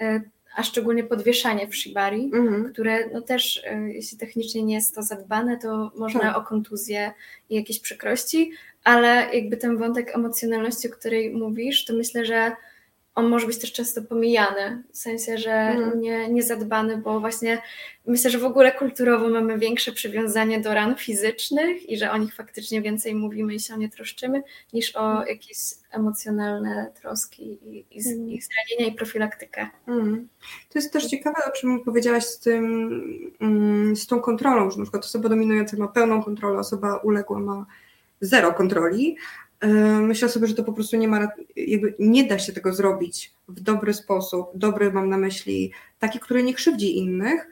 [0.01, 0.21] e,
[0.57, 2.73] a szczególnie podwieszanie w shibari, mhm.
[2.73, 6.37] które no też, e, jeśli technicznie nie jest to zadbane, to można tak.
[6.37, 7.13] o kontuzję
[7.51, 8.53] i jakieś przykrości,
[8.85, 12.53] ale jakby ten wątek emocjonalności, o której mówisz, to myślę, że
[13.15, 16.01] on może być też często pomijany, w sensie, że mm.
[16.01, 17.63] nie, nie zadbany, bo właśnie
[18.07, 22.35] myślę, że w ogóle kulturowo mamy większe przywiązanie do ran fizycznych i że o nich
[22.35, 25.29] faktycznie więcej mówimy i się o nie troszczymy, niż o mhm.
[25.29, 25.59] jakieś
[25.91, 28.31] emocjonalne troski i, i, mm.
[28.31, 29.69] ich zranienia i profilaktykę.
[29.87, 30.29] Mm.
[30.73, 34.85] To jest też ciekawe, o czym powiedziałaś z tym, mm, z tą kontrolą, że na
[34.85, 37.67] przykład osoba dominująca ma pełną kontrolę, osoba uległa ma
[38.21, 39.17] zero kontroli,
[40.01, 43.61] myślę sobie, że to po prostu nie ma, jakby nie da się tego zrobić w
[43.61, 47.47] dobry sposób, dobry mam na myśli, taki, który nie krzywdzi innych,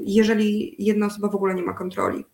[0.00, 2.24] jeżeli jedna osoba w ogóle nie ma kontroli.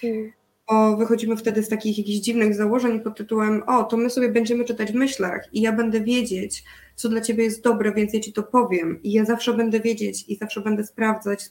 [0.00, 0.32] Hmm.
[0.68, 4.64] Bo wychodzimy wtedy z takich jakichś dziwnych założeń pod tytułem: O, to my sobie będziemy
[4.64, 6.64] czytać w myślach i ja będę wiedzieć,
[6.94, 9.02] co dla ciebie jest dobre, więc ja ci to powiem.
[9.02, 11.50] I ja zawsze będę wiedzieć i zawsze będę sprawdzać,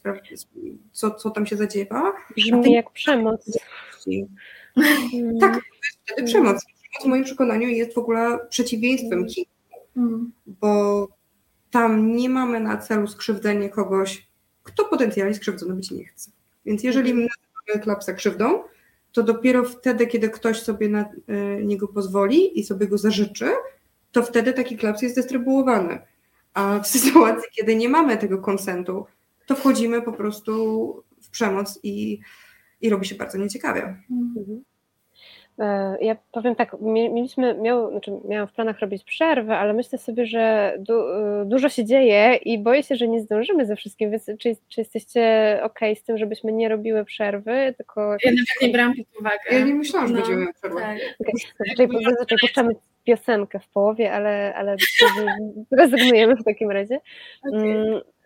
[0.92, 2.12] co, co tam się zadziewa.
[2.36, 3.58] Brzmi jak przemoc.
[5.40, 6.64] tak, jest wtedy przemoc.
[6.64, 9.26] Przemoc w moim przekonaniu jest w ogóle przeciwieństwem Mm.
[9.26, 9.50] kingu,
[9.96, 10.32] Mm.
[10.46, 11.08] bo
[11.70, 14.26] tam nie mamy na celu skrzywdzenie kogoś,
[14.62, 16.30] kto potencjalnie skrzywdzony być nie chce.
[16.66, 18.62] Więc jeżeli my nazywamy klapsa krzywdą,
[19.12, 21.02] to dopiero wtedy, kiedy ktoś sobie na
[21.60, 23.50] y, niego pozwoli i sobie go zażyczy,
[24.12, 25.98] to wtedy taki klaps jest dystrybuowany.
[26.54, 29.06] A w sytuacji, kiedy nie mamy tego konsentu,
[29.46, 32.20] to wchodzimy po prostu w przemoc i,
[32.80, 33.82] i robi się bardzo nieciekawie.
[33.82, 34.34] Mm.
[34.38, 34.64] Mhm.
[35.58, 39.98] E, Ja powiem tak, mie- mieliśmy, miał, znaczy miałam w planach robić przerwę, ale myślę
[39.98, 44.10] sobie, że du, e, dużo się dzieje i boję się, że nie zdążymy ze wszystkim,
[44.10, 45.22] więc czy, czy jesteście
[45.62, 48.10] ok z tym, żebyśmy nie robiły przerwy, tylko...
[48.10, 49.38] Ja nawet nie brałam pod uwagę.
[49.50, 50.80] Ja nie myślałam, że No, będziemy przerwę.
[50.80, 50.96] Tak.
[51.20, 51.32] Okay.
[51.58, 52.72] Zazwyczaj, zazwyczaj puszczamy
[53.04, 54.76] piosenkę w połowie, ale, ale
[55.70, 57.00] rezygnujemy w takim razie.
[57.48, 57.60] Okej.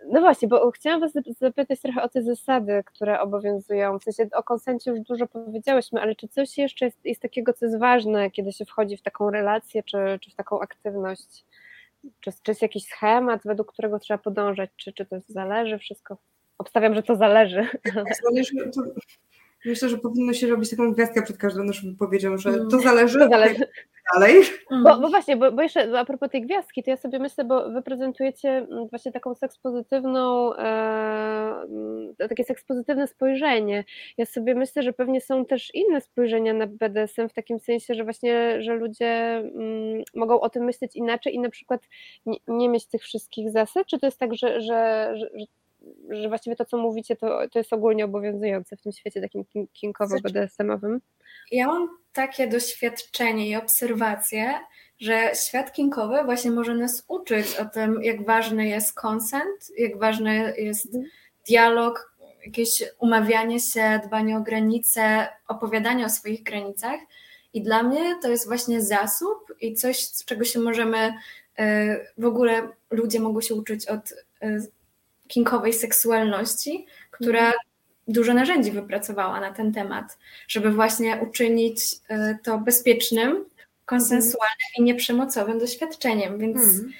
[0.06, 3.98] No właśnie, bo chciałam Was zap- zapytać trochę o te zasady, które obowiązują.
[3.98, 7.66] W sensie o konsencie już dużo powiedziałyśmy, ale czy coś jeszcze jest, jest takiego, co
[7.66, 11.44] jest ważne, kiedy się wchodzi w taką relację, czy, czy w taką aktywność?
[12.20, 16.16] Czy, czy jest jakiś schemat, według którego trzeba podążać, czy, czy to zależy wszystko?
[16.58, 17.68] Obstawiam, że to zależy.
[18.22, 18.82] Zależy, to,
[19.64, 22.68] myślę, że powinno się robić taką gwiazdkę przed każdą naszą wypowiedzią, że Mm.
[22.68, 23.66] to zależy, To zależy.
[24.14, 24.42] dalej.
[24.70, 24.84] Mm.
[24.84, 27.70] Bo, bo właśnie, bo, bo jeszcze a propos tej gwiazdki, to ja sobie myślę, bo
[27.70, 30.62] wy prezentujecie mm, właśnie taką sekspozytywną, e,
[31.62, 33.84] mm, takie sekspozytywne spojrzenie.
[34.18, 38.04] Ja sobie myślę, że pewnie są też inne spojrzenia na BDSM w takim sensie, że
[38.04, 41.80] właśnie, że ludzie mm, mogą o tym myśleć inaczej i na przykład
[42.26, 45.44] nie, nie mieć tych wszystkich zasad, czy to jest tak, że, że, że, że
[46.11, 49.66] że właściwie to, co mówicie, to, to jest ogólnie obowiązujące w tym świecie takim kin-
[49.72, 50.98] kinkowo-BDSM-owym?
[51.51, 54.55] Ja mam takie doświadczenie i obserwacje,
[55.01, 60.55] że świat kinkowy właśnie może nas uczyć o tym, jak ważny jest konsent, jak ważny
[60.59, 61.05] jest Mhm.
[61.48, 62.14] dialog,
[62.46, 67.01] jakieś umawianie się, dbanie o granice, opowiadanie o swoich granicach.
[67.55, 71.14] I dla mnie to jest właśnie zasób i coś, z czego się możemy,
[71.59, 74.61] e, w ogóle ludzie mogą się uczyć od e,
[75.28, 77.52] kinkowej seksualności, która
[78.08, 83.44] dużo narzędzi wypracowała na ten temat, żeby właśnie uczynić e, to bezpiecznym,
[83.86, 86.38] konsensualnym i nieprzemocowym doświadczeniem.
[86.38, 86.92] Więc, Mhm.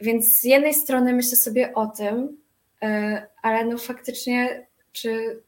[0.00, 2.36] więc z jednej strony myślę sobie o tym,
[2.82, 5.40] e, ale no faktycznie, czy,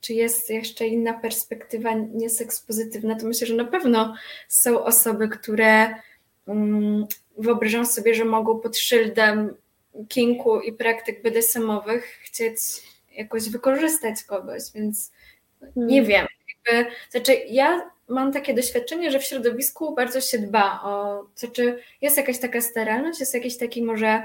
[0.00, 4.14] czy jest jeszcze inna perspektywa niesekspozytywna, to myślę, że na pewno
[4.48, 5.94] są osoby, które
[6.48, 7.06] mm,
[7.38, 9.54] wyobrażam sobie, że mogą pod szyldem
[10.08, 12.58] kinku i praktyk BDSM-owych chcieć
[13.16, 15.12] jakoś wykorzystać kogoś, więc
[15.76, 16.04] nie Hmm.
[16.04, 16.26] wiem.
[16.48, 22.16] Jakby, znaczy ja mam takie doświadczenie, że w środowisku bardzo się dba o, znaczy jest
[22.16, 24.22] jakaś taka sterylność, jest jakiś taki może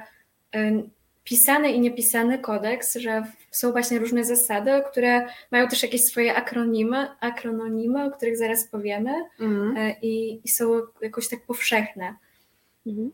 [0.56, 0.90] y,
[1.24, 7.08] pisany i niepisany kodeks, że są właśnie różne zasady, które mają też jakieś swoje akronimy,
[7.20, 9.78] akrononimy, o których zaraz powiemy Mhm.
[9.78, 12.16] y, i, i są jakoś tak powszechne.
[12.88, 13.12] Mhm.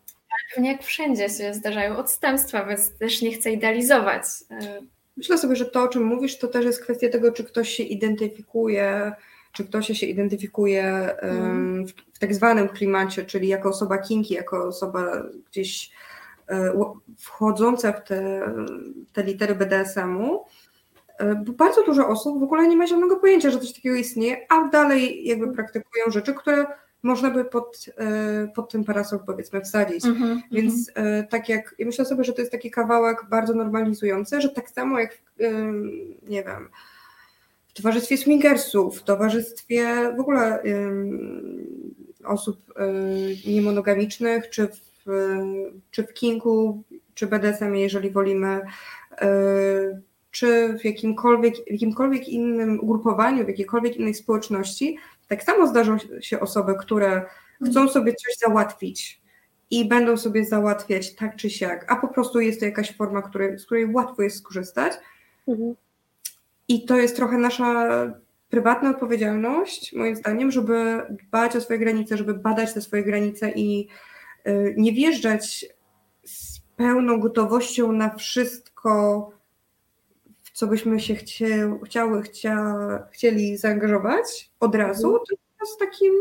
[0.55, 4.23] Pewnie jak wszędzie się zdarzają odstępstwa, więc też nie chcę idealizować.
[4.51, 7.69] y, Myślę sobie, że to, o czym mówisz, to też jest kwestia tego, czy ktoś
[7.69, 9.11] się identyfikuje,
[9.51, 10.83] czy ktoś się identyfikuje
[11.19, 15.91] em, w, w tak zwanym klimacie, czyli jako osoba kinki, jako osoba gdzieś
[16.49, 16.73] e,
[17.17, 18.41] wchodząca w te,
[19.13, 20.45] te litery BDSM-u.
[21.17, 24.37] E, Bo bardzo dużo osób w ogóle nie ma zielonego pojęcia, że coś takiego istnieje,
[24.49, 26.65] a dalej jakby praktykują rzeczy, które
[27.03, 30.05] można by pod, e, pod ten parasol powiedzmy wsadzić.
[30.05, 34.41] Mhm, Więc e, tak jak, ja myślę sobie, że to jest taki kawałek bardzo normalizujący,
[34.41, 35.91] że tak samo jak, em,
[36.29, 36.69] nie wiem,
[37.67, 40.63] w towarzystwie swingersów, w towarzystwie w ogóle
[42.25, 42.93] osób e,
[43.51, 45.05] niemonogamicznych, czy w,
[45.91, 48.61] czy w kinku, czy BDSM, jeżeli wolimy,
[49.11, 54.97] e, czy w jakimkolwiek, w jakimkolwiek innym ugrupowaniu, w jakiejkolwiek innej społeczności,
[55.35, 57.25] tak samo zdarzą się osoby, które
[57.65, 59.21] chcą sobie coś załatwić
[59.69, 63.59] i będą sobie załatwiać tak czy siak, a po prostu jest to jakaś forma, której,
[63.59, 64.93] z której łatwo jest skorzystać.
[65.47, 65.75] Mhm.
[66.67, 67.89] I to jest trochę nasza
[68.49, 73.87] prywatna odpowiedzialność, moim zdaniem, żeby dbać o swoje granice, żeby badać te swoje granice i
[74.47, 75.65] y, nie wjeżdżać
[76.23, 79.31] z pełną gotowością na wszystko,
[80.53, 82.75] co byśmy się chcie, chciały, chcia,
[83.11, 86.13] chcieli zaangażować od razu, tylko z takim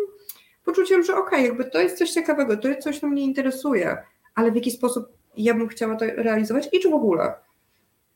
[0.65, 3.97] poczuciem, że okej, jakby to jest coś ciekawego, to jest coś, co mnie interesuje,
[4.35, 7.35] ale w jaki sposób ja bym chciała to realizować i czy w ogóle.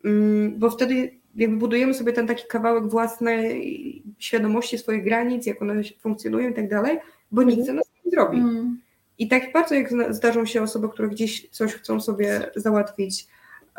[0.05, 5.83] Mm, Bo wtedy jakby budujemy sobie ten taki kawałek własnej świadomości swoich granic, jak one
[6.01, 6.99] funkcjonują i tak dalej,
[7.33, 8.39] bo nikt za nas nie zrobi.
[8.39, 8.81] Mhm.
[9.19, 13.27] I tak bardzo jak zdarzą się osoby, które gdzieś coś chcą sobie załatwić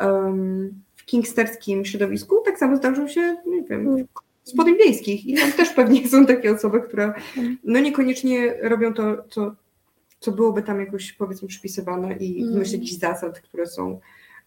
[0.00, 4.06] um, kingsterskim środowisku, tak samo zdarzą się, nie wiem,
[4.44, 7.12] w spodni wiejskich i tam też pewnie są takie osoby, które
[7.64, 9.54] no niekoniecznie robią to, co,
[10.20, 12.58] co byłoby tam jakoś powiedzmy przypisywane i mm.
[12.58, 14.00] myślę jakichś zasad, które są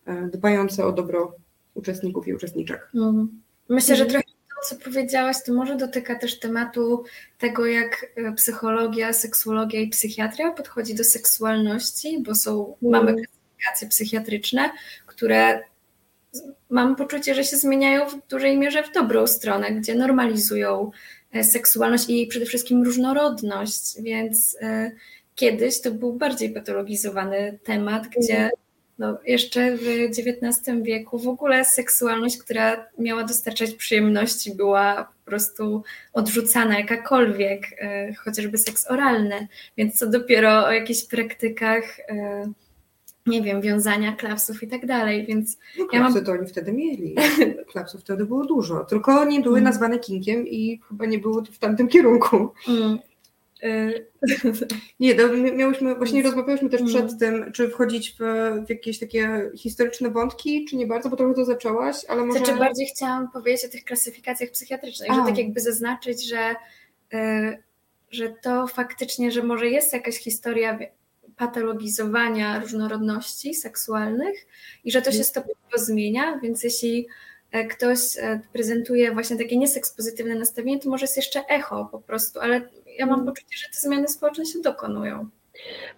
[0.06, 1.36] e, dbające o dobro
[1.74, 2.90] uczestników i uczestniczek.
[2.96, 3.42] Mm.
[3.70, 7.04] Myślę, że trochę to, co powiedziałaś, to może dotyka też tematu
[7.38, 12.76] tego, jak e, psychologia, seksuologia i psychiatria podchodzi do seksualności, bo są, mm.
[12.92, 14.72] mamy klasyfikacje psychiatryczne,
[15.06, 15.71] które
[16.72, 20.92] mam poczucie, że się zmieniają w dużej mierze w dobrą stronę, gdzie normalizują
[21.32, 24.92] e, seksualność i przede wszystkim różnorodność, więc e,
[25.36, 28.52] kiedyś to był bardziej patologizowany temat, gdzie mhm.
[28.98, 35.84] no, jeszcze w XIX wieku w ogóle seksualność, która miała dostarczać przyjemności, była po prostu
[36.14, 39.48] odrzucana jakakolwiek, e, chociażby seks oralny,
[39.78, 41.84] więc co dopiero o jakichś praktykach
[43.32, 46.26] nie wiem, wiązania klapsów i tak dalej, więc no, klapsy ja mam...
[46.26, 47.16] to oni wtedy mieli.
[47.72, 49.64] Klapsów wtedy było dużo, tylko nie były mm.
[49.64, 52.54] nazwane kinkiem i chyba nie było w tamtym kierunku.
[52.68, 53.00] Mm.
[53.64, 54.08] Y,
[55.00, 57.20] nie, to miałyśmy, właśnie rozmawiałyśmy też przed mm.
[57.20, 58.18] tym, czy wchodzić w,
[58.66, 62.40] w, jakieś takie historyczne wątki, czy nie bardzo, bo trochę to zaczęłaś, ale może...
[62.40, 65.16] Znaczy bardziej chciałam powiedzieć o tych klasyfikacjach psychiatrycznych, A.
[65.16, 66.56] że tak jakby zaznaczyć, że,
[67.14, 67.64] y,
[68.12, 70.80] że to faktycznie, że może jest jakaś historia
[71.38, 74.48] patologizowania różnorodności seksualnych
[74.84, 75.24] i że to się mhm.
[75.26, 77.08] stopniowo zmienia, więc jeśli
[77.52, 82.40] e, ktoś e, prezentuje właśnie takie niesekspozytywne nastawienie, to może jest jeszcze echo po prostu,
[82.40, 82.62] ale
[82.98, 83.26] ja mam mhm.
[83.26, 85.30] poczucie, że te zmiany społeczne się dokonują.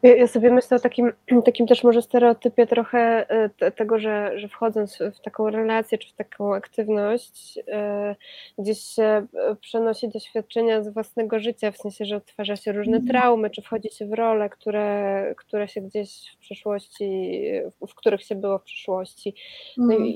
[0.03, 1.13] Ja, sobie myślę o takim,
[1.45, 6.13] takim też może stereotypie trochę e, tego, że, że wchodząc w taką relację czy w
[6.13, 8.15] taką aktywność, e,
[8.57, 9.27] gdzieś się e,
[9.61, 13.07] przenosi doświadczenia z własnego życia, w sensie, że odtwarza się różne mhm.
[13.07, 17.41] traumy, czy wchodzi się w role, które, które się gdzieś w przeszłości,
[17.87, 19.35] w których się było w przeszłości.
[19.77, 20.07] No i, mhm.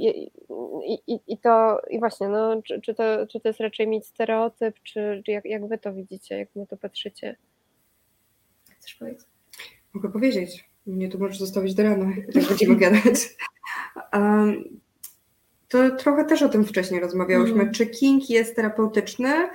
[0.84, 4.06] i, i, i, to, i właśnie, no, czy, czy, to, czy to jest raczej mieć
[4.06, 7.36] stereotyp, czy, czy jak, jak wy to widzicie, jak na to patrzycie?
[8.78, 9.37] Chcesz powiedzieć?
[9.98, 10.70] Mogę powiedzieć.
[10.88, 13.36] Mnie tu możesz zostawić do rana, jak będziemy gadać.
[14.14, 14.64] Um,
[15.68, 17.62] to trochę też o tym wcześniej rozmawiałyśmy.
[17.62, 17.74] Mm.
[17.74, 19.50] Czy King jest terapeutyczny?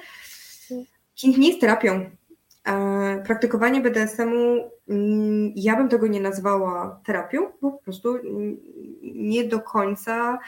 [1.15, 2.11] King nie jest terapią.
[2.69, 8.19] E, praktykowanie BDSM-u, mm, ja bym tego nie nazwała terapią, bo po prostu
[9.03, 10.39] nie do końca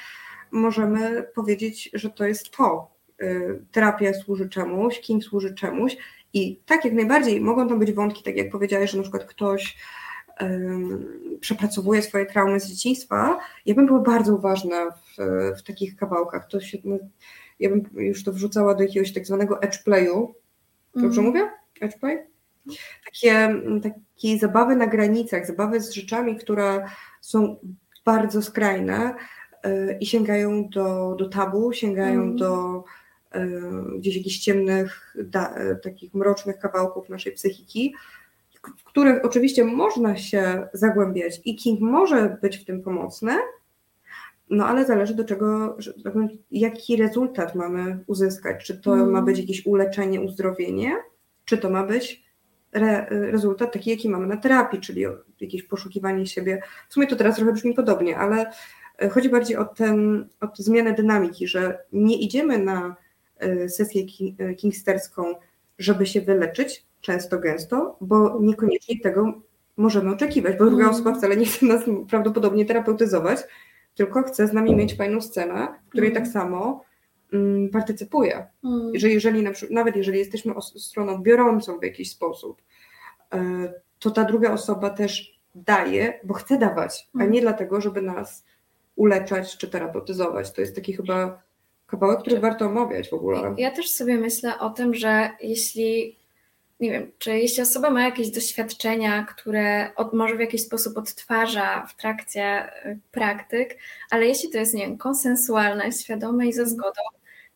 [0.51, 2.91] możemy powiedzieć, że to jest to.
[3.21, 3.27] E,
[3.73, 5.97] terapia służy czemuś, King służy czemuś
[6.35, 9.77] i tak jak najbardziej mogą tam być wątki, tak jak powiedziałeś, że na przykład ktoś
[10.41, 11.07] um,
[11.41, 13.39] przepracowuje swoje traumy z dzieciństwa.
[13.67, 15.17] Ja bym była bardzo uważna w,
[15.59, 16.49] w takich kawałkach.
[16.49, 16.97] To się, no,
[17.61, 20.35] ja bym już to wrzucała do jakiegoś tak zwanego edge playu.
[20.95, 21.33] Dobrze mm.
[21.33, 21.51] mówię?
[21.81, 22.19] Edge play?
[23.05, 26.87] Takie, takie zabawy na granicach, zabawy z rzeczami, które
[27.21, 27.57] są
[28.05, 29.15] bardzo skrajne
[29.65, 32.37] yy, i sięgają do, do tabu, sięgają mm.
[32.37, 32.85] do
[33.99, 37.95] gdzieś jakichś ciemnych, da, takich mrocznych kawałków naszej psychiki,
[38.79, 43.33] w których oczywiście można się zagłębiać i King może być w tym pomocny,
[44.51, 45.77] no ale zależy do czego,
[46.51, 48.65] jaki rezultat mamy uzyskać.
[48.65, 49.11] Czy to mm.
[49.11, 50.97] ma być jakieś uleczenie, uzdrowienie,
[51.45, 52.25] czy to ma być
[52.73, 55.05] re, rezultat taki, jaki mamy na terapii, czyli
[55.41, 56.63] jakieś poszukiwanie siebie.
[56.89, 58.51] W sumie to teraz trochę brzmi podobnie, ale
[58.99, 63.04] e, chodzi bardziej o, ten, o tę zmianę dynamiki, że nie idziemy na E,
[63.69, 64.03] sesję
[64.39, 65.35] e, kingsterską,
[65.79, 69.43] żeby się wyleczyć, często gęsto, bo niekoniecznie tego
[69.77, 70.95] możemy oczekiwać, bo druga mm.
[70.95, 73.41] osoba wcale nie chce nas prawdopodobnie terapeutyzować,
[73.95, 76.23] tylko chce z nami mieć fajną scenę, w której mm.
[76.23, 76.85] tak samo
[77.33, 78.47] mm, partycypuje.
[78.65, 78.91] Mm.
[78.95, 82.63] Że jeżeli na przykład, nawet jeżeli jesteśmy stroną biorącą w jakiś sposób,
[83.33, 88.45] e, to ta druga osoba też daje, bo chce dawać, a nie dlatego, żeby nas
[88.97, 90.53] uleczać czy terapeutyzować.
[90.53, 91.43] To jest taki chyba
[91.97, 93.55] kawałek, który warto omawiać w ogóle.
[93.59, 96.19] Ja też sobie myślę o tym, że jeśli,
[96.81, 101.87] nie wiem, czy jeśli osoba ma jakieś doświadczenia, które od, może w jakiś sposób odtwarza
[101.87, 103.79] w trakcie y, praktyk,
[104.11, 107.03] ale jeśli to jest, nie wiem, konsensualne, świadome i za zgodą,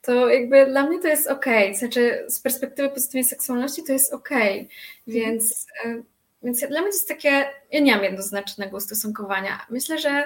[0.03, 1.47] to jakby dla mnie to jest ok.
[1.78, 4.32] Znaczy, z perspektywy pozytywnej seksualności to jest ok.
[4.32, 4.66] Mhm.
[5.07, 6.03] Więc, y,
[6.43, 9.66] więc dla mnie to jest takie, ja nie mam jednoznacznego ustosunkowania.
[9.70, 10.24] Myślę, że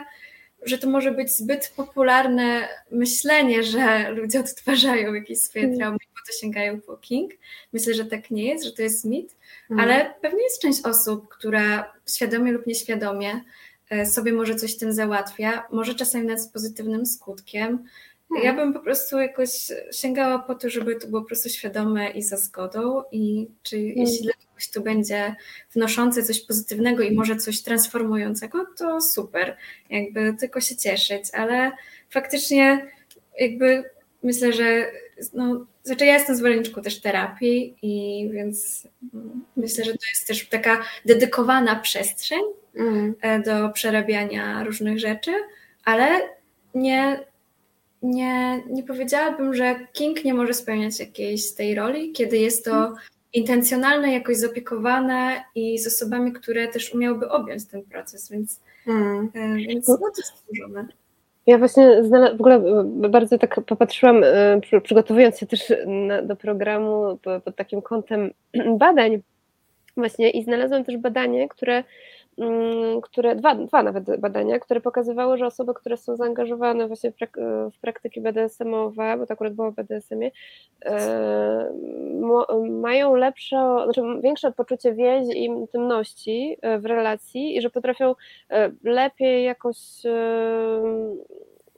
[0.64, 5.76] że to może być zbyt popularne myślenie, że ludzie odtwarzają jakieś swoje mm.
[5.76, 7.32] traumy, bo to sięgają po King.
[7.72, 9.36] Myślę, że tak nie jest, że to jest mit,
[9.70, 9.80] mm.
[9.84, 13.40] ale pewnie jest część osób, która świadomie lub nieświadomie
[13.90, 17.84] e, sobie może coś tym załatwia, może czasami nawet z pozytywnym skutkiem.
[18.42, 18.56] Ja mm.
[18.56, 19.50] bym po prostu jakoś
[19.92, 24.28] sięgała po to, żeby to było po prostu świadome i za zgodą i czy jeśli
[24.52, 25.34] ktoś tu będzie
[25.74, 29.56] wnoszący coś pozytywnego i może coś transformującego, to super,
[29.90, 31.72] jakby tylko się cieszyć, ale
[32.10, 32.86] faktycznie
[33.38, 33.84] jakby
[34.22, 34.92] myślę, że
[35.34, 38.88] no, znaczy ja jestem zwolenniczką też terapii i więc
[39.56, 42.42] myślę, że to jest też taka dedykowana przestrzeń
[42.74, 43.14] mm.
[43.42, 45.32] do przerabiania różnych rzeczy,
[45.84, 46.20] ale
[46.74, 47.24] nie,
[48.02, 52.94] nie, nie powiedziałabym, że King nie może spełniać jakiejś tej roli, kiedy jest to mm.
[53.32, 59.30] intencjonalne, jakoś zapiekowane i z osobami, które też umiałyby objąć ten proces, więc, mm.
[59.34, 60.86] E, więc no, to jest stworzone.
[61.46, 62.02] Ja właśnie
[62.36, 67.82] w ogóle e, bardzo tak popatrzyłam, e, przygotowując się też na, do programu pod takim
[67.82, 68.30] kątem
[68.78, 69.22] badań
[69.96, 71.84] właśnie i znalazłam też badanie, które
[73.02, 77.38] które, dwa, dwa nawet badania, które pokazywały, że osoby, które są zaangażowane właśnie w, prak
[77.72, 80.30] w praktyki BDSM-owe, bo to akurat było w BDSM-ie,
[80.84, 81.72] e,
[82.70, 88.14] mają lepsze, znaczy większe poczucie więzi i intymności e, w relacji i że potrafią
[88.50, 89.76] e, lepiej jakoś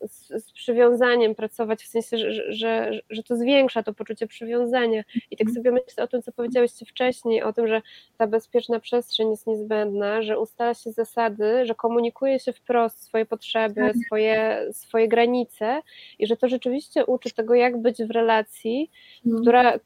[0.08, 5.02] z, z, przywiązaniem pracować, w sensie, że, że, że to zwiększa to poczucie przywiązania.
[5.30, 5.54] I tak mhm.
[5.54, 7.82] sobie myślę o tym, co powiedziałyście wcześniej, o tym, że
[8.16, 13.80] ta bezpieczna przestrzeń jest niezbędna, że ustala się zasady, że komunikuje się wprost swoje potrzeby,
[13.80, 13.96] tak.
[14.06, 15.82] swoje, swoje granice
[16.18, 18.90] i że to rzeczywiście uczy tego, jak być w relacji,
[19.26, 19.42] mhm.
[19.42, 19.78] która,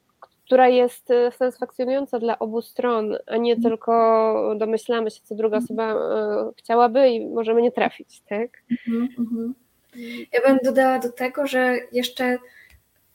[0.44, 3.62] która jest e, satysfakcjonująca dla obu stron, a nie mhm.
[3.62, 8.62] tylko domyślamy się, co druga osoba e, chciałaby i możemy nie trafić, tak?
[9.18, 9.54] Mhm,
[10.32, 12.38] ja bym dodała do tego, że jeszcze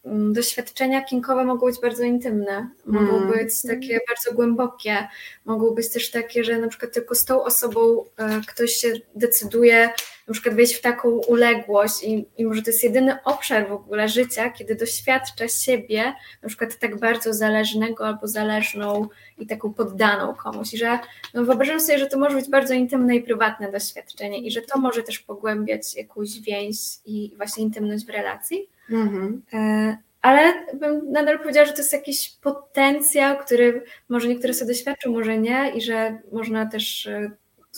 [0.05, 3.31] doświadczenia kinkowe mogą być bardzo intymne, mogą mm.
[3.31, 5.07] być takie bardzo głębokie,
[5.45, 9.89] mogą być też takie, że na przykład tylko z tą osobą e, ktoś się decyduje
[10.27, 14.09] na przykład wejść w taką uległość i, i może to jest jedyny obszar w ogóle
[14.09, 20.73] życia, kiedy doświadcza siebie na przykład tak bardzo zależnego albo zależną i taką poddaną komuś.
[20.73, 20.99] I że
[21.33, 24.79] no wyobrażam sobie, że to może być bardzo intymne i prywatne doświadczenie i że to
[24.79, 28.72] może też pogłębiać jakąś więź i właśnie intymność w relacji.
[28.89, 29.41] Mhm.
[29.53, 35.11] E, ale bym nadal powiedziała, że to jest jakiś potencjał, który może niektóre sobie doświadczą,
[35.11, 37.31] może nie, i że można też e,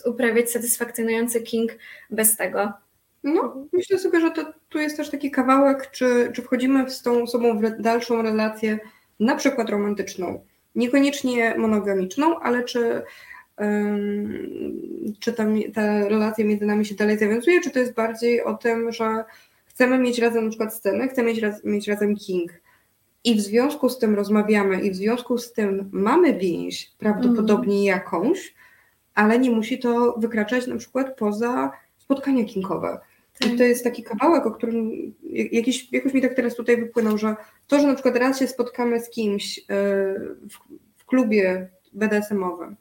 [0.06, 1.72] uprawiać satysfakcjonujący king
[2.10, 2.74] bez tego.
[3.24, 7.24] No, myślę sobie, że to, tu jest też taki kawałek, czy, czy wchodzimy z tą
[7.24, 8.80] osobą w dalszą relację,
[9.20, 10.46] na przykład romantyczną,
[10.76, 13.02] niekoniecznie monogamiczną, ale czy,
[13.58, 15.44] um, czy ta,
[15.74, 19.24] ta relacja między nami się dalej zawiązuje, czy to jest bardziej o tym, że
[19.76, 22.52] chcemy mieć razem na przykład scenę, chcemy mieć, raz, mieć razem king.
[23.24, 27.86] I w związku z tym rozmawiamy, i w związku z tym mamy więź prawdopodobnie mm.
[27.86, 28.56] jakąś,
[29.16, 33.00] ale nie musi to wykraczać na przykład poza spotkania kinkowe.
[33.40, 33.54] Tak.
[33.54, 34.92] I to jest taki kawałek, o którym
[35.52, 37.36] jakiś, jakoś mi tak teraz tutaj wypłynął, że
[37.68, 39.64] to, że na przykład raz się spotkamy z kimś e,
[40.50, 40.58] w,
[40.98, 42.76] w klubie BDSM-owym,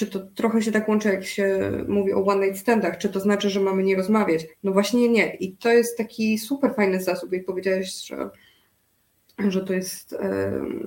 [0.00, 3.20] czy to trochę się tak łączy, jak się mówi o one night standach, czy to
[3.20, 4.46] znaczy, że mamy nie rozmawiać?
[4.64, 5.34] No właśnie nie.
[5.34, 8.30] I to jest taki super fajny zasób, jak powiedziałeś, że
[9.48, 10.16] że to jest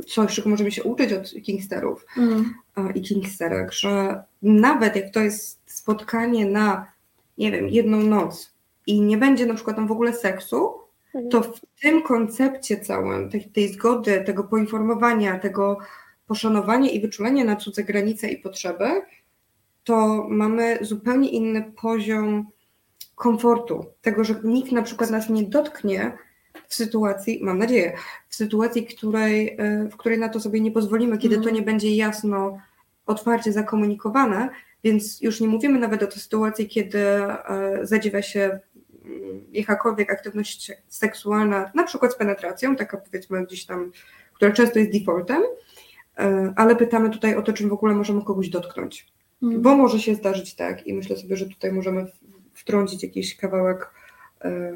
[0.08, 2.54] coś, czego możemy się uczyć od kingsterów mm.
[2.96, 6.92] i kingsterek, że nawet jak to jest spotkanie na,
[7.38, 8.54] nie wiem, jedną noc
[8.88, 10.74] i nie będzie na przykład tam w ogóle seksu,
[11.14, 11.30] mm.
[11.30, 15.78] to w tym koncepcie całym, tej, tej zgody, tego poinformowania, tego
[16.28, 18.86] poszanowania i wyczulenia na cudze granice i potrzeby,
[19.84, 22.48] to mamy zupełnie inny poziom
[23.16, 26.18] komfortu, tego, że nikt na przykład nas nie dotknie,
[26.68, 27.94] w sytuacji, mam nadzieję,
[28.30, 31.56] w sytuacji, której, e, w której na to sobie nie pozwolimy, kiedy to mhm.
[31.56, 32.58] nie będzie jasno,
[33.06, 34.50] otwarcie zakomunikowane,
[34.84, 38.60] więc już nie mówimy nawet o tej sytuacji, kiedy e, zadziwia się
[39.06, 43.92] mm, jakakolwiek aktywność seksualna, na przykład z penetracją, taka powiedzmy gdzieś tam,
[44.34, 45.42] która często jest defaultem,
[46.56, 49.08] ale pytamy tutaj o to, czy w ogóle możemy kogoś dotknąć.
[49.44, 49.62] Mm.
[49.62, 52.06] Bo może się zdarzyć tak i myślę sobie, że tutaj możemy
[52.54, 53.90] wtrącić jakiś kawałek
[54.44, 54.74] E,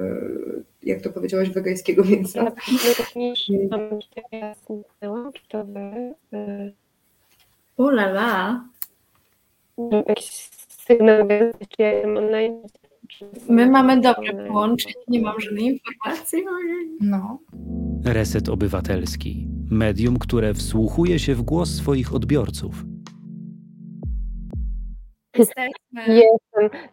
[0.83, 2.51] jak to powiedziałaś, wegańskiego mięsa.
[7.77, 8.65] O la la.
[10.07, 11.27] Jakiś sygnał,
[11.69, 12.61] czy ja online.
[13.49, 16.43] My mamy dobre połączenie, nie mam żadnej informacji.
[17.01, 17.39] No.
[18.05, 19.47] Reset Obywatelski.
[19.71, 22.83] Medium, które wsłuchuje się w głos swoich odbiorców.
[25.37, 25.69] Jestem.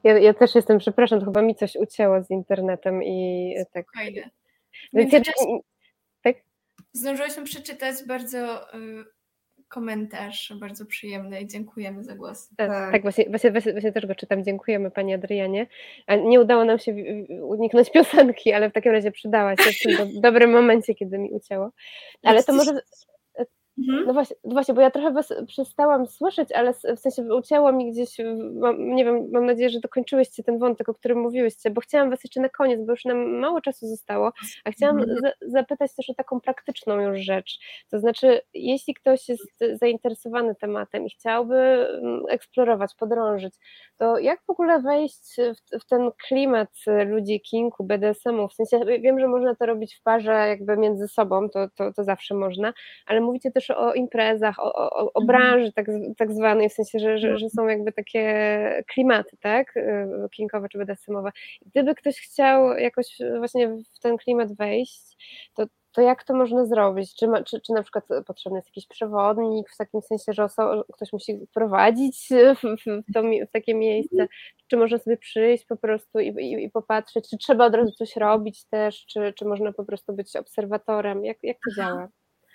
[0.05, 3.87] Ja, ja, też jestem, przepraszam, to chyba mi coś ucięło z internetem i tak.
[3.89, 4.31] Spokojnie.
[4.93, 5.21] Więc ja,
[6.23, 6.37] tak?
[6.93, 9.05] Zdążyłyśmy przeczytać bardzo y,
[9.75, 12.49] komentarz, bardzo przyjemny i dziękujemy za głos.
[12.57, 12.93] Tak, tak.
[12.93, 14.45] tak właśnie, właśnie, właśnie, właśnie, też go czytam.
[14.45, 15.67] Dziękujemy Pani Adrianie.
[16.25, 16.95] Nie udało nam się
[17.43, 21.31] uniknąć piosenki, ale w takim razie przydała się w tym do, dobrym momencie, kiedy mi
[21.31, 21.71] ucięło.
[22.23, 22.81] Ale to może
[23.79, 24.07] Mhm.
[24.07, 27.93] No, właśnie, no właśnie, bo ja trochę was przestałam słyszeć, ale w sensie ucięło mi
[27.93, 28.17] gdzieś,
[28.55, 32.25] mam, nie wiem, mam nadzieję, że dokończyłyście ten wątek, o którym mówiłyście, bo chciałam was
[32.25, 34.33] jeszcze na koniec, bo już nam mało czasu zostało,
[34.65, 35.19] a chciałam mhm.
[35.19, 37.59] za, zapytać też o taką praktyczną już rzecz,
[37.91, 43.55] to znaczy, jeśli ktoś jest zainteresowany tematem i chciałby mm, eksplorować, podrążyć,
[43.97, 46.71] to jak w ogóle wejść w, w ten klimat
[47.07, 51.51] ludzi kinku, BDSM-u, w sensie wiem, że można to robić w parze jakby między sobą,
[51.51, 52.73] to, to, to zawsze można,
[53.07, 55.27] ale mówicie też też o imprezach, o, o, o mhm.
[55.27, 55.87] branży tak,
[56.17, 60.79] tak zwanej, w sensie, że, że, że są jakby takie klimaty, tak, y, kinkowe czy
[60.79, 61.31] BDSM-owe.
[61.67, 65.03] Gdyby ktoś chciał jakoś właśnie w ten klimat wejść,
[65.55, 67.15] to, to jak to można zrobić?
[67.15, 70.49] Czy, ma, czy, czy na przykład potrzebny jest jakiś przewodnik, w takim sensie, że
[70.93, 74.13] ktoś musi prowadzić w, w, to, w, takie miejsce?
[74.13, 74.29] Mhm.
[74.67, 77.31] Czy można sobie przyjść po prostu i, i, i, popatrzeć?
[77.31, 79.07] Czy trzeba od razu coś robić też?
[79.07, 81.25] Czy, czy można po prostu być obserwatorem?
[81.25, 82.09] Jak, jak to działa?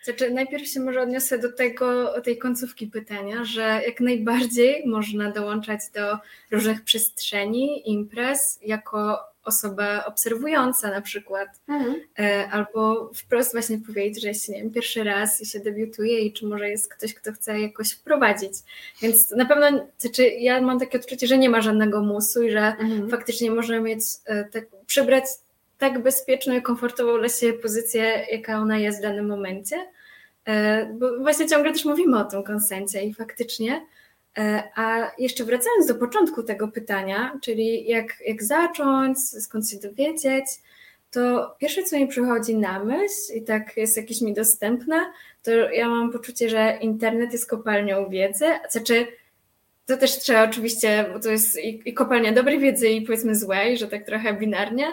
[0.04, 5.80] Znaczy, najpierw się może odniosę do tego, tej końcówki pytania, że jak najbardziej można dołączać
[5.94, 6.18] do
[6.52, 11.96] różnych przestrzeni, imprez jako osoba obserwująca na przykład, mhm.
[12.20, 16.34] E, albo wprost właśnie powiedzieć, że jeśli nie wiem, pierwszy raz i się debiutuje i
[16.34, 18.54] czy może jest ktoś, kto chce jakoś wprowadzić.
[19.02, 22.60] Więc na pewno, znaczy ja mam takie odczucie, że nie ma żadnego musu i że
[22.60, 23.10] mhm.
[23.10, 25.24] faktycznie można mieć, e, tak, przybrać
[25.80, 29.88] tak bezpieczną i komfortową dla siebie pozycję, jaka ona jest w danym momencie.
[30.46, 33.86] E, bo właśnie ciągle też mówimy o tym konsencie i faktycznie.
[34.38, 40.46] E, a jeszcze wracając do początku tego pytania, czyli jak, jak zacząć, skąd się dowiedzieć,
[41.12, 45.12] to pierwsze, co mi przychodzi na myśl i tak jest jakieś mi dostępne,
[45.44, 48.46] to ja mam poczucie, że internet jest kopalnią wiedzy.
[48.72, 49.08] Znaczy,
[49.86, 53.78] to też trzeba oczywiście, bo to jest i, i kopalnia dobrej wiedzy i powiedzmy złej,
[53.78, 54.86] że tak trochę binarnie,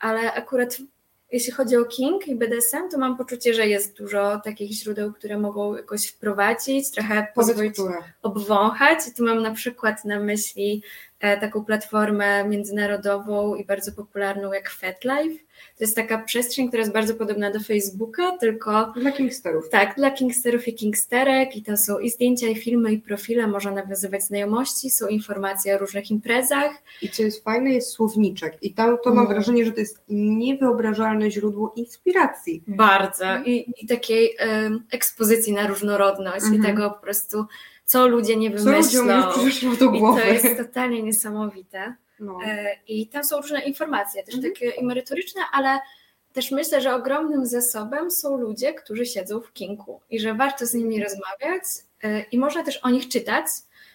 [0.00, 0.78] ale akurat
[1.32, 5.38] jeśli chodzi o King i BDSM, to mam poczucie, że jest dużo takich źródeł, które
[5.38, 7.76] mogą jakoś wprowadzić, trochę pozwolić
[8.22, 8.98] obwąchać.
[9.08, 10.82] I tu mam na przykład na myśli
[11.20, 15.44] e, taką platformę międzynarodową i bardzo popularną jak FetLife,
[15.78, 18.92] to jest taka przestrzeń, która jest bardzo podobna do Facebooka, tylko...
[18.96, 19.68] Dla kingsterów.
[19.68, 23.70] Tak, dla kingsterów i kingsterek i tam są i zdjęcia, i filmy, i profile, można
[23.70, 26.82] nawiązywać znajomości, są informacje o różnych imprezach.
[27.02, 29.28] I co jest fajne, jest słowniczek i tam to mam mm.
[29.28, 32.62] wrażenie, że to jest niewyobrażalne źródło inspiracji.
[32.66, 36.54] Bardzo i, i takiej um, ekspozycji na różnorodność mm -hmm.
[36.54, 36.76] i mhm.
[36.76, 37.44] tego po prostu
[37.84, 39.32] co ludzie nie wymyślą.
[39.32, 40.20] Co ludziom do głowy.
[40.20, 41.94] I to jest totalnie niesamowite.
[42.20, 42.38] No.
[42.46, 44.54] E, I tam są różne informacje, też mhm.
[44.54, 45.78] takie merytoryczne, ale
[46.32, 50.74] też myślę, że ogromnym zasobem są ludzie, którzy siedzą w kinku i że warto z
[50.74, 51.62] nimi rozmawiać
[52.02, 53.46] e, i można też o nich czytać.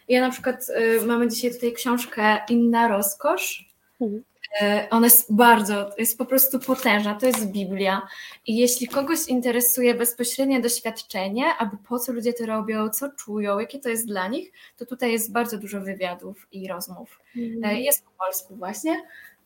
[0.07, 3.69] Ja na przykład e, mamy dzisiaj tutaj książkę Inna Rozkosz.
[4.01, 4.23] Mhm.
[4.61, 8.01] E, ona jest bardzo, jest po prostu potężna, to jest Biblia.
[8.47, 13.79] I jeśli kogoś interesuje bezpośrednie doświadczenie, albo po co ludzie to robią, co czują, jakie
[13.79, 17.19] to jest dla nich, to tutaj jest bardzo dużo wywiadów i rozmów.
[17.35, 17.77] Mm.
[17.77, 19.01] Jest po polsku właśnie.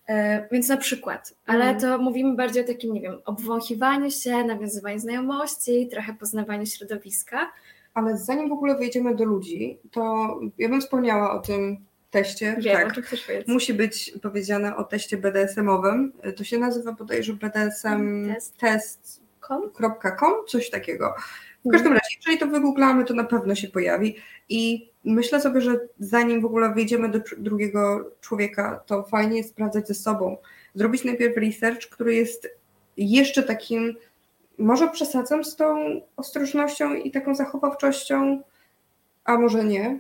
[0.08, 1.82] E, więc na przykład, ale mm.
[1.82, 7.52] to mówimy bardziej o takim, nie wiem, obwąchiwaniu się, nawiązywaniu znajomości, trochę poznawaniu środowiska.
[7.94, 10.28] Ale zanim w ogóle wejdziemy do ludzi, to
[10.58, 11.86] ja bym wspomniała o tym
[12.24, 12.56] teście.
[12.60, 13.04] Wiem, tak.
[13.48, 16.12] Musi być powiedziane o teście BDSM-owym.
[16.36, 21.16] To się nazywa bodajże BDSM test.com, coś takiego.
[21.66, 24.16] W każdym razie, jeżeli to wygooglamy, to na pewno się pojawi.
[24.50, 29.88] I myślę sobie, że zanim w ogóle wejdziemy do drugiego człowieka, to fajnie jest sprawdzać
[29.88, 30.38] ze sobą.
[30.76, 32.50] Zrobić najpierw research, który jest
[32.98, 33.96] jeszcze takim,
[34.58, 38.42] może przesadzam z tą ostrożnością i taką zachowawczością,
[39.26, 40.00] a może nie,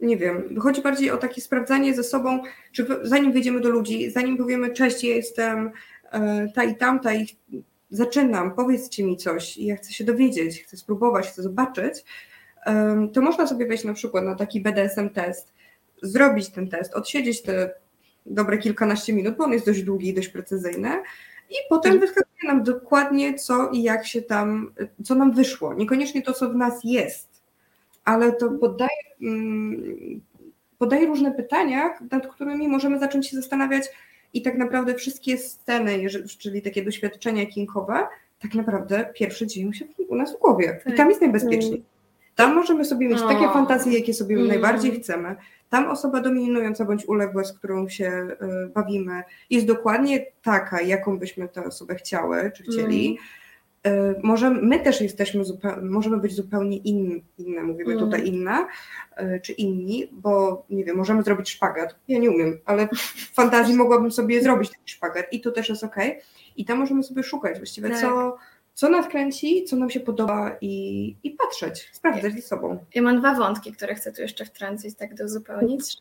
[0.00, 2.42] nie wiem, chodzi bardziej o takie sprawdzanie ze sobą,
[2.72, 5.70] czy zanim wyjdziemy do ludzi, zanim powiemy cześć, ja jestem
[6.12, 7.26] e, ta i tamta i
[7.90, 12.04] zaczynam, powiedzcie mi coś i ja chcę się dowiedzieć, chcę spróbować, chcę zobaczyć,
[13.12, 15.52] to można sobie wejść na przykład na taki BDSM test,
[16.02, 17.70] zrobić ten test, odsiedzieć te
[18.26, 20.88] dobre kilkanaście minut, bo on jest dość długi i dość precyzyjny
[21.50, 22.00] i potem mhm.
[22.00, 24.74] wyskakuje nam dokładnie co i jak się tam,
[25.04, 27.37] co nam wyszło, niekoniecznie to, co w nas jest,
[28.08, 28.90] ale to podaje,
[29.22, 30.20] mm,
[30.78, 33.84] podaje różne pytania, nad którymi możemy zacząć się zastanawiać
[34.34, 36.06] i tak naprawdę wszystkie sceny,
[36.38, 38.06] czyli takie doświadczenia kinkowe,
[38.42, 41.82] tak naprawdę pierwsze dzieją się u nas w głowie i tam jest najbezpieczniej.
[42.34, 44.48] Tam możemy sobie mieć takie fantazje, jakie sobie mm.
[44.48, 45.36] najbardziej chcemy.
[45.70, 48.28] Tam osoba dominująca bądź uległa, z którą się
[48.66, 53.06] y, bawimy, jest dokładnie taka, jaką byśmy tę osobę chciały czy chcieli.
[53.06, 53.18] Mm.
[53.86, 55.44] E, może my też jesteśmy,
[55.82, 58.04] możemy być zupełnie inni, inne, mówimy mm.
[58.04, 58.66] tutaj inne,
[59.16, 61.96] e, czy inni, bo nie wiem, możemy zrobić szpagat.
[62.08, 65.84] Ja nie umiem, ale w fantazji mogłabym sobie zrobić taki szpagat i to też jest
[65.84, 65.96] ok.
[66.56, 68.00] I tam możemy sobie szukać właściwie, tak.
[68.00, 68.36] co,
[68.74, 72.78] co nas kręci, co nam się podoba i, i patrzeć, sprawdzać ze sobą.
[72.94, 76.00] Ja mam dwa wątki, które chcę tu jeszcze wtrącić, tak do uzupełnić, że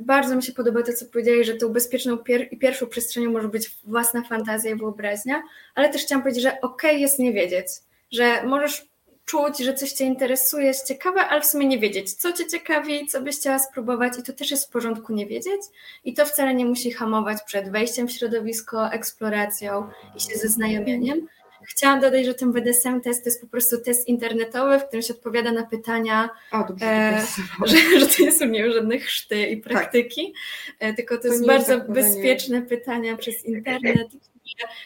[0.00, 2.18] bardzo mi się podoba to, co powiedzieli, że tą bezpieczną
[2.50, 5.42] i pierwszą przestrzenią może być własna fantazja i wyobraźnia,
[5.74, 7.66] ale też chciałam powiedzieć, że okej okay jest nie wiedzieć,
[8.12, 8.92] że możesz
[9.24, 13.06] czuć, że coś Cię interesuje, jest ciekawe, ale w sumie nie wiedzieć, co Cię ciekawi,
[13.06, 15.62] co byś chciała spróbować i to też jest w porządku nie wiedzieć
[16.04, 21.28] i to wcale nie musi hamować przed wejściem w środowisko, eksploracją i się zeznajomieniem.
[21.68, 25.14] Chciałam dodać, że ten BDSM test to jest po prostu test internetowy, w którym się
[25.14, 27.22] odpowiada na pytania, o, dobrze, e,
[27.66, 29.72] że, że to nie są nie żadne chrzty i tak.
[29.72, 30.34] praktyki,
[30.78, 30.96] tak.
[30.96, 34.08] tylko to, to jest bardzo tak bezpieczne pytania przez internet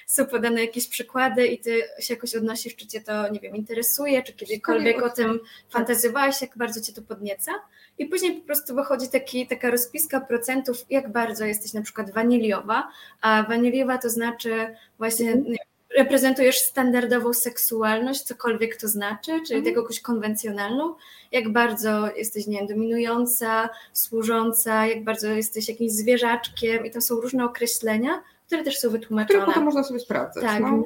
[0.06, 4.22] są podane jakieś przykłady i ty się jakoś odnosisz, czy cię to, nie wiem, interesuje,
[4.22, 7.52] czy kiedykolwiek o tym fantazjowałaś, jak bardzo cię to podnieca.
[7.98, 12.88] I później po prostu wychodzi taki, taka rozpiska procentów, jak bardzo jesteś na przykład waniliowa,
[13.20, 15.44] a waniliowa to znaczy właśnie mm.
[15.44, 15.58] nie,
[15.96, 19.74] reprezentujesz standardową seksualność, cokolwiek to znaczy, czyli mm.
[19.74, 20.94] jakąś konwencjonalną,
[21.32, 27.14] jak bardzo jesteś, nie wiem, dominująca, służąca, jak bardzo jesteś jakimś zwierzaczkiem i to są
[27.14, 29.38] różne określenia, które też są wytłumaczone.
[29.38, 30.44] Które potem można sobie sprawdzać.
[30.44, 30.60] Tak.
[30.60, 30.84] No.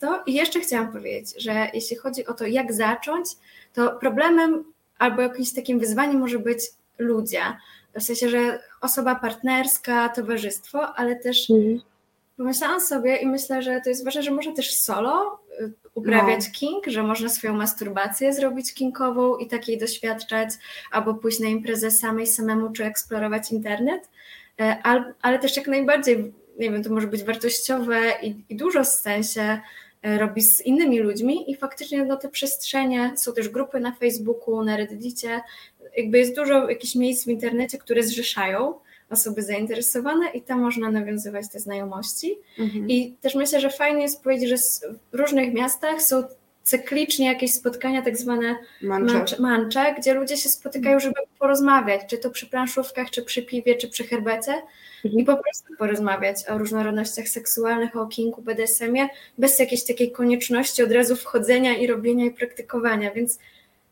[0.00, 3.28] To, I jeszcze chciałam powiedzieć, że jeśli chodzi o to, jak zacząć,
[3.74, 4.64] to problemem
[4.98, 6.60] albo jakimś takim wyzwaniem może być
[6.98, 7.42] ludzie.
[7.94, 11.80] W sensie, że osoba partnerska, towarzystwo, ale też mhm.
[12.38, 16.52] Pomyślałam sobie i myślę, że to jest ważne, że można też solo y, uprawiać no.
[16.54, 20.50] king, że można swoją masturbację zrobić kinkową i takiej doświadczać,
[20.90, 24.08] albo pójść na imprezę samej samemu, czy eksplorować internet,
[24.60, 24.76] e,
[25.22, 29.60] ale też jak najbardziej nie wiem, to może być wartościowe i, i dużo w sensie
[30.02, 34.64] e, robi z innymi ludźmi i faktycznie no, te przestrzenie, są też grupy na Facebooku,
[34.64, 35.40] na Reddicie,
[35.96, 38.74] jakby jest dużo jakichś miejsc w internecie, które zrzeszają
[39.10, 42.38] osoby zainteresowane i tam można nawiązywać te znajomości.
[42.58, 42.88] Mhm.
[42.88, 44.56] I też myślę, że fajnie jest powiedzieć, że
[45.12, 46.24] w różnych miastach są
[46.68, 49.36] cyklicznie jakieś spotkania, tak zwane mancze.
[49.38, 53.88] mancze, gdzie ludzie się spotykają, żeby porozmawiać, czy to przy planszówkach, czy przy piwie, czy
[53.88, 54.52] przy herbecie
[55.04, 55.22] mhm.
[55.22, 60.92] i po prostu porozmawiać o różnorodnościach seksualnych, o kingu, BDSM-ie, bez jakiejś takiej konieczności od
[60.92, 63.38] razu wchodzenia i robienia i praktykowania, więc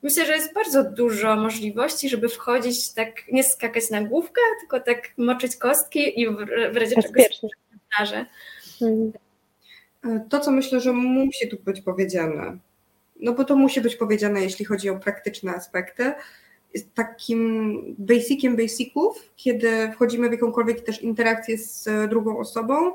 [0.06, 5.18] myślę, że jest bardzo dużo możliwości, żeby wchodzić tak, nie skakać na główkę, tylko tak
[5.18, 6.36] moczyć kostki i w,
[6.72, 8.26] w razie czego się
[8.82, 9.12] mhm.
[10.28, 12.58] To, co myślę, że musi tu być powiedziane,
[13.20, 16.12] no bo to musi być powiedziane, jeśli chodzi o praktyczne aspekty,
[16.74, 22.92] jest takim basiciem basiców, kiedy wchodzimy w jakąkolwiek też interakcję z drugą osobą,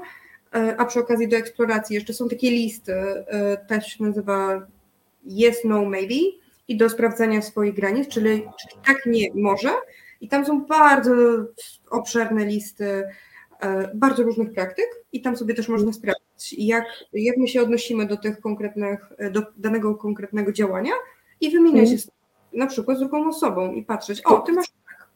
[0.53, 4.67] e, a przy okazji do eksploracji jeszcze są takie listy, e, też się nazywa
[5.25, 6.41] yes, no, maybe
[6.71, 9.69] i do sprawdzania swoich granic, czyli, czyli tak, nie, może.
[10.21, 11.13] I tam są bardzo
[11.89, 13.03] obszerne listy
[13.59, 18.05] e, bardzo różnych praktyk i tam sobie też można sprawdzić, jak, jak my się odnosimy
[18.05, 20.93] do tych konkretnych, do danego konkretnego działania
[21.41, 21.95] i wymieniać się
[22.53, 24.67] na przykład z drugą osobą i patrzeć, o, ty masz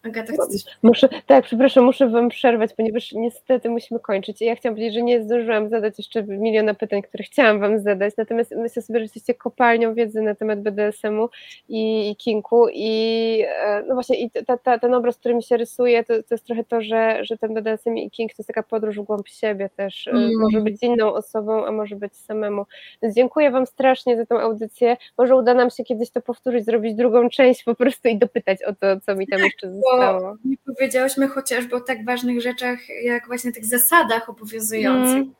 [0.05, 0.63] Agata, chcesz...
[0.83, 4.41] Muszę, tak, przepraszam, muszę Wam przerwać, ponieważ niestety musimy kończyć.
[4.41, 8.51] Ja chciałam powiedzieć, że nie zdążyłam zadać jeszcze miliona pytań, które chciałam Wam zadać, natomiast
[8.55, 11.29] myślę sobie, że jesteście kopalnią wiedzy na temat BDSM-u
[11.69, 15.57] i, i kinku i e, no właśnie i ta, ta, ten obraz, który mi się
[15.57, 18.63] rysuje, to, to jest trochę to, że, że ten BDSM i kink to jest taka
[18.63, 20.07] podróż w głąb siebie też.
[20.07, 20.31] E, mm.
[20.39, 22.65] Może być inną osobą, a może być samemu.
[23.01, 24.97] Więc dziękuję Wam strasznie za tą audycję.
[25.17, 28.73] Może uda nam się kiedyś to powtórzyć, zrobić drugą część po prostu i dopytać o
[28.73, 33.27] to, co mi tam jeszcze zostało bo nie powiedziałyśmy chociażby o tak ważnych rzeczach, jak
[33.27, 35.15] właśnie tych zasadach obowiązujących.
[35.15, 35.33] Mm,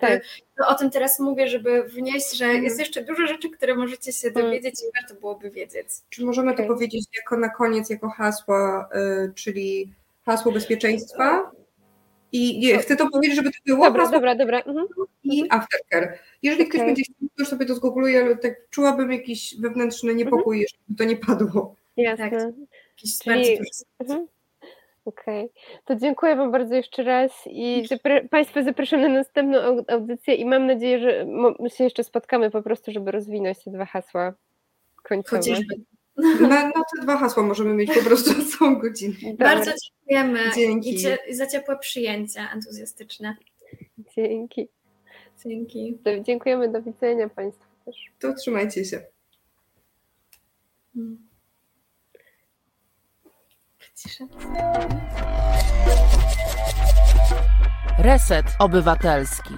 [0.00, 0.22] tak.
[0.66, 2.64] o tym teraz mówię, żeby wnieść, że mm.
[2.64, 4.42] jest jeszcze dużo rzeczy, które możecie się mm.
[4.42, 4.90] dowiedzieć mm.
[4.90, 5.86] i warto byłoby wiedzieć.
[6.08, 6.66] Czy możemy okay.
[6.66, 9.92] to powiedzieć jako na koniec, jako hasło, y, czyli
[10.26, 11.50] hasło bezpieczeństwa?
[12.32, 13.84] I nie, chcę to powiedzieć, żeby to było.
[13.84, 14.58] Dobra, hasło, dobra, dobra.
[14.58, 14.86] Mhm.
[15.24, 16.18] I aftercare.
[16.42, 16.70] Jeżeli okay.
[16.70, 20.82] ktoś będzie chciał, to już sobie to zgoogluje, ale tak czułabym jakiś wewnętrzny niepokój, mhm.
[20.88, 21.74] żeby to nie padło.
[21.96, 22.30] Jasne.
[22.30, 22.40] Tak
[23.00, 23.58] jakiś Czyli...
[23.98, 24.26] Mhm.
[25.04, 25.80] Okej, okay.
[25.84, 30.66] to dziękuję Wam bardzo jeszcze raz i zapra Państwa zapraszam na następną audycję i mam
[30.66, 31.26] nadzieję, że
[31.60, 34.34] my się jeszcze spotkamy po prostu, żeby rozwinąć te dwa hasła
[35.02, 35.36] końcowe.
[35.36, 35.74] Chociażby.
[36.40, 39.14] Na, na te dwa hasła możemy mieć po prostu całą godzinę.
[39.38, 40.96] Bardzo dziękujemy Dzięki.
[41.28, 43.36] I za ciepłe przyjęcie entuzjastyczne.
[44.16, 44.68] Dzięki.
[45.44, 45.98] Dzięki.
[46.22, 47.96] dziękujemy, do widzenia Państwu też.
[48.18, 49.02] To trzymajcie się.
[54.00, 54.28] Hmm.
[57.98, 59.54] Reset Obywatelski.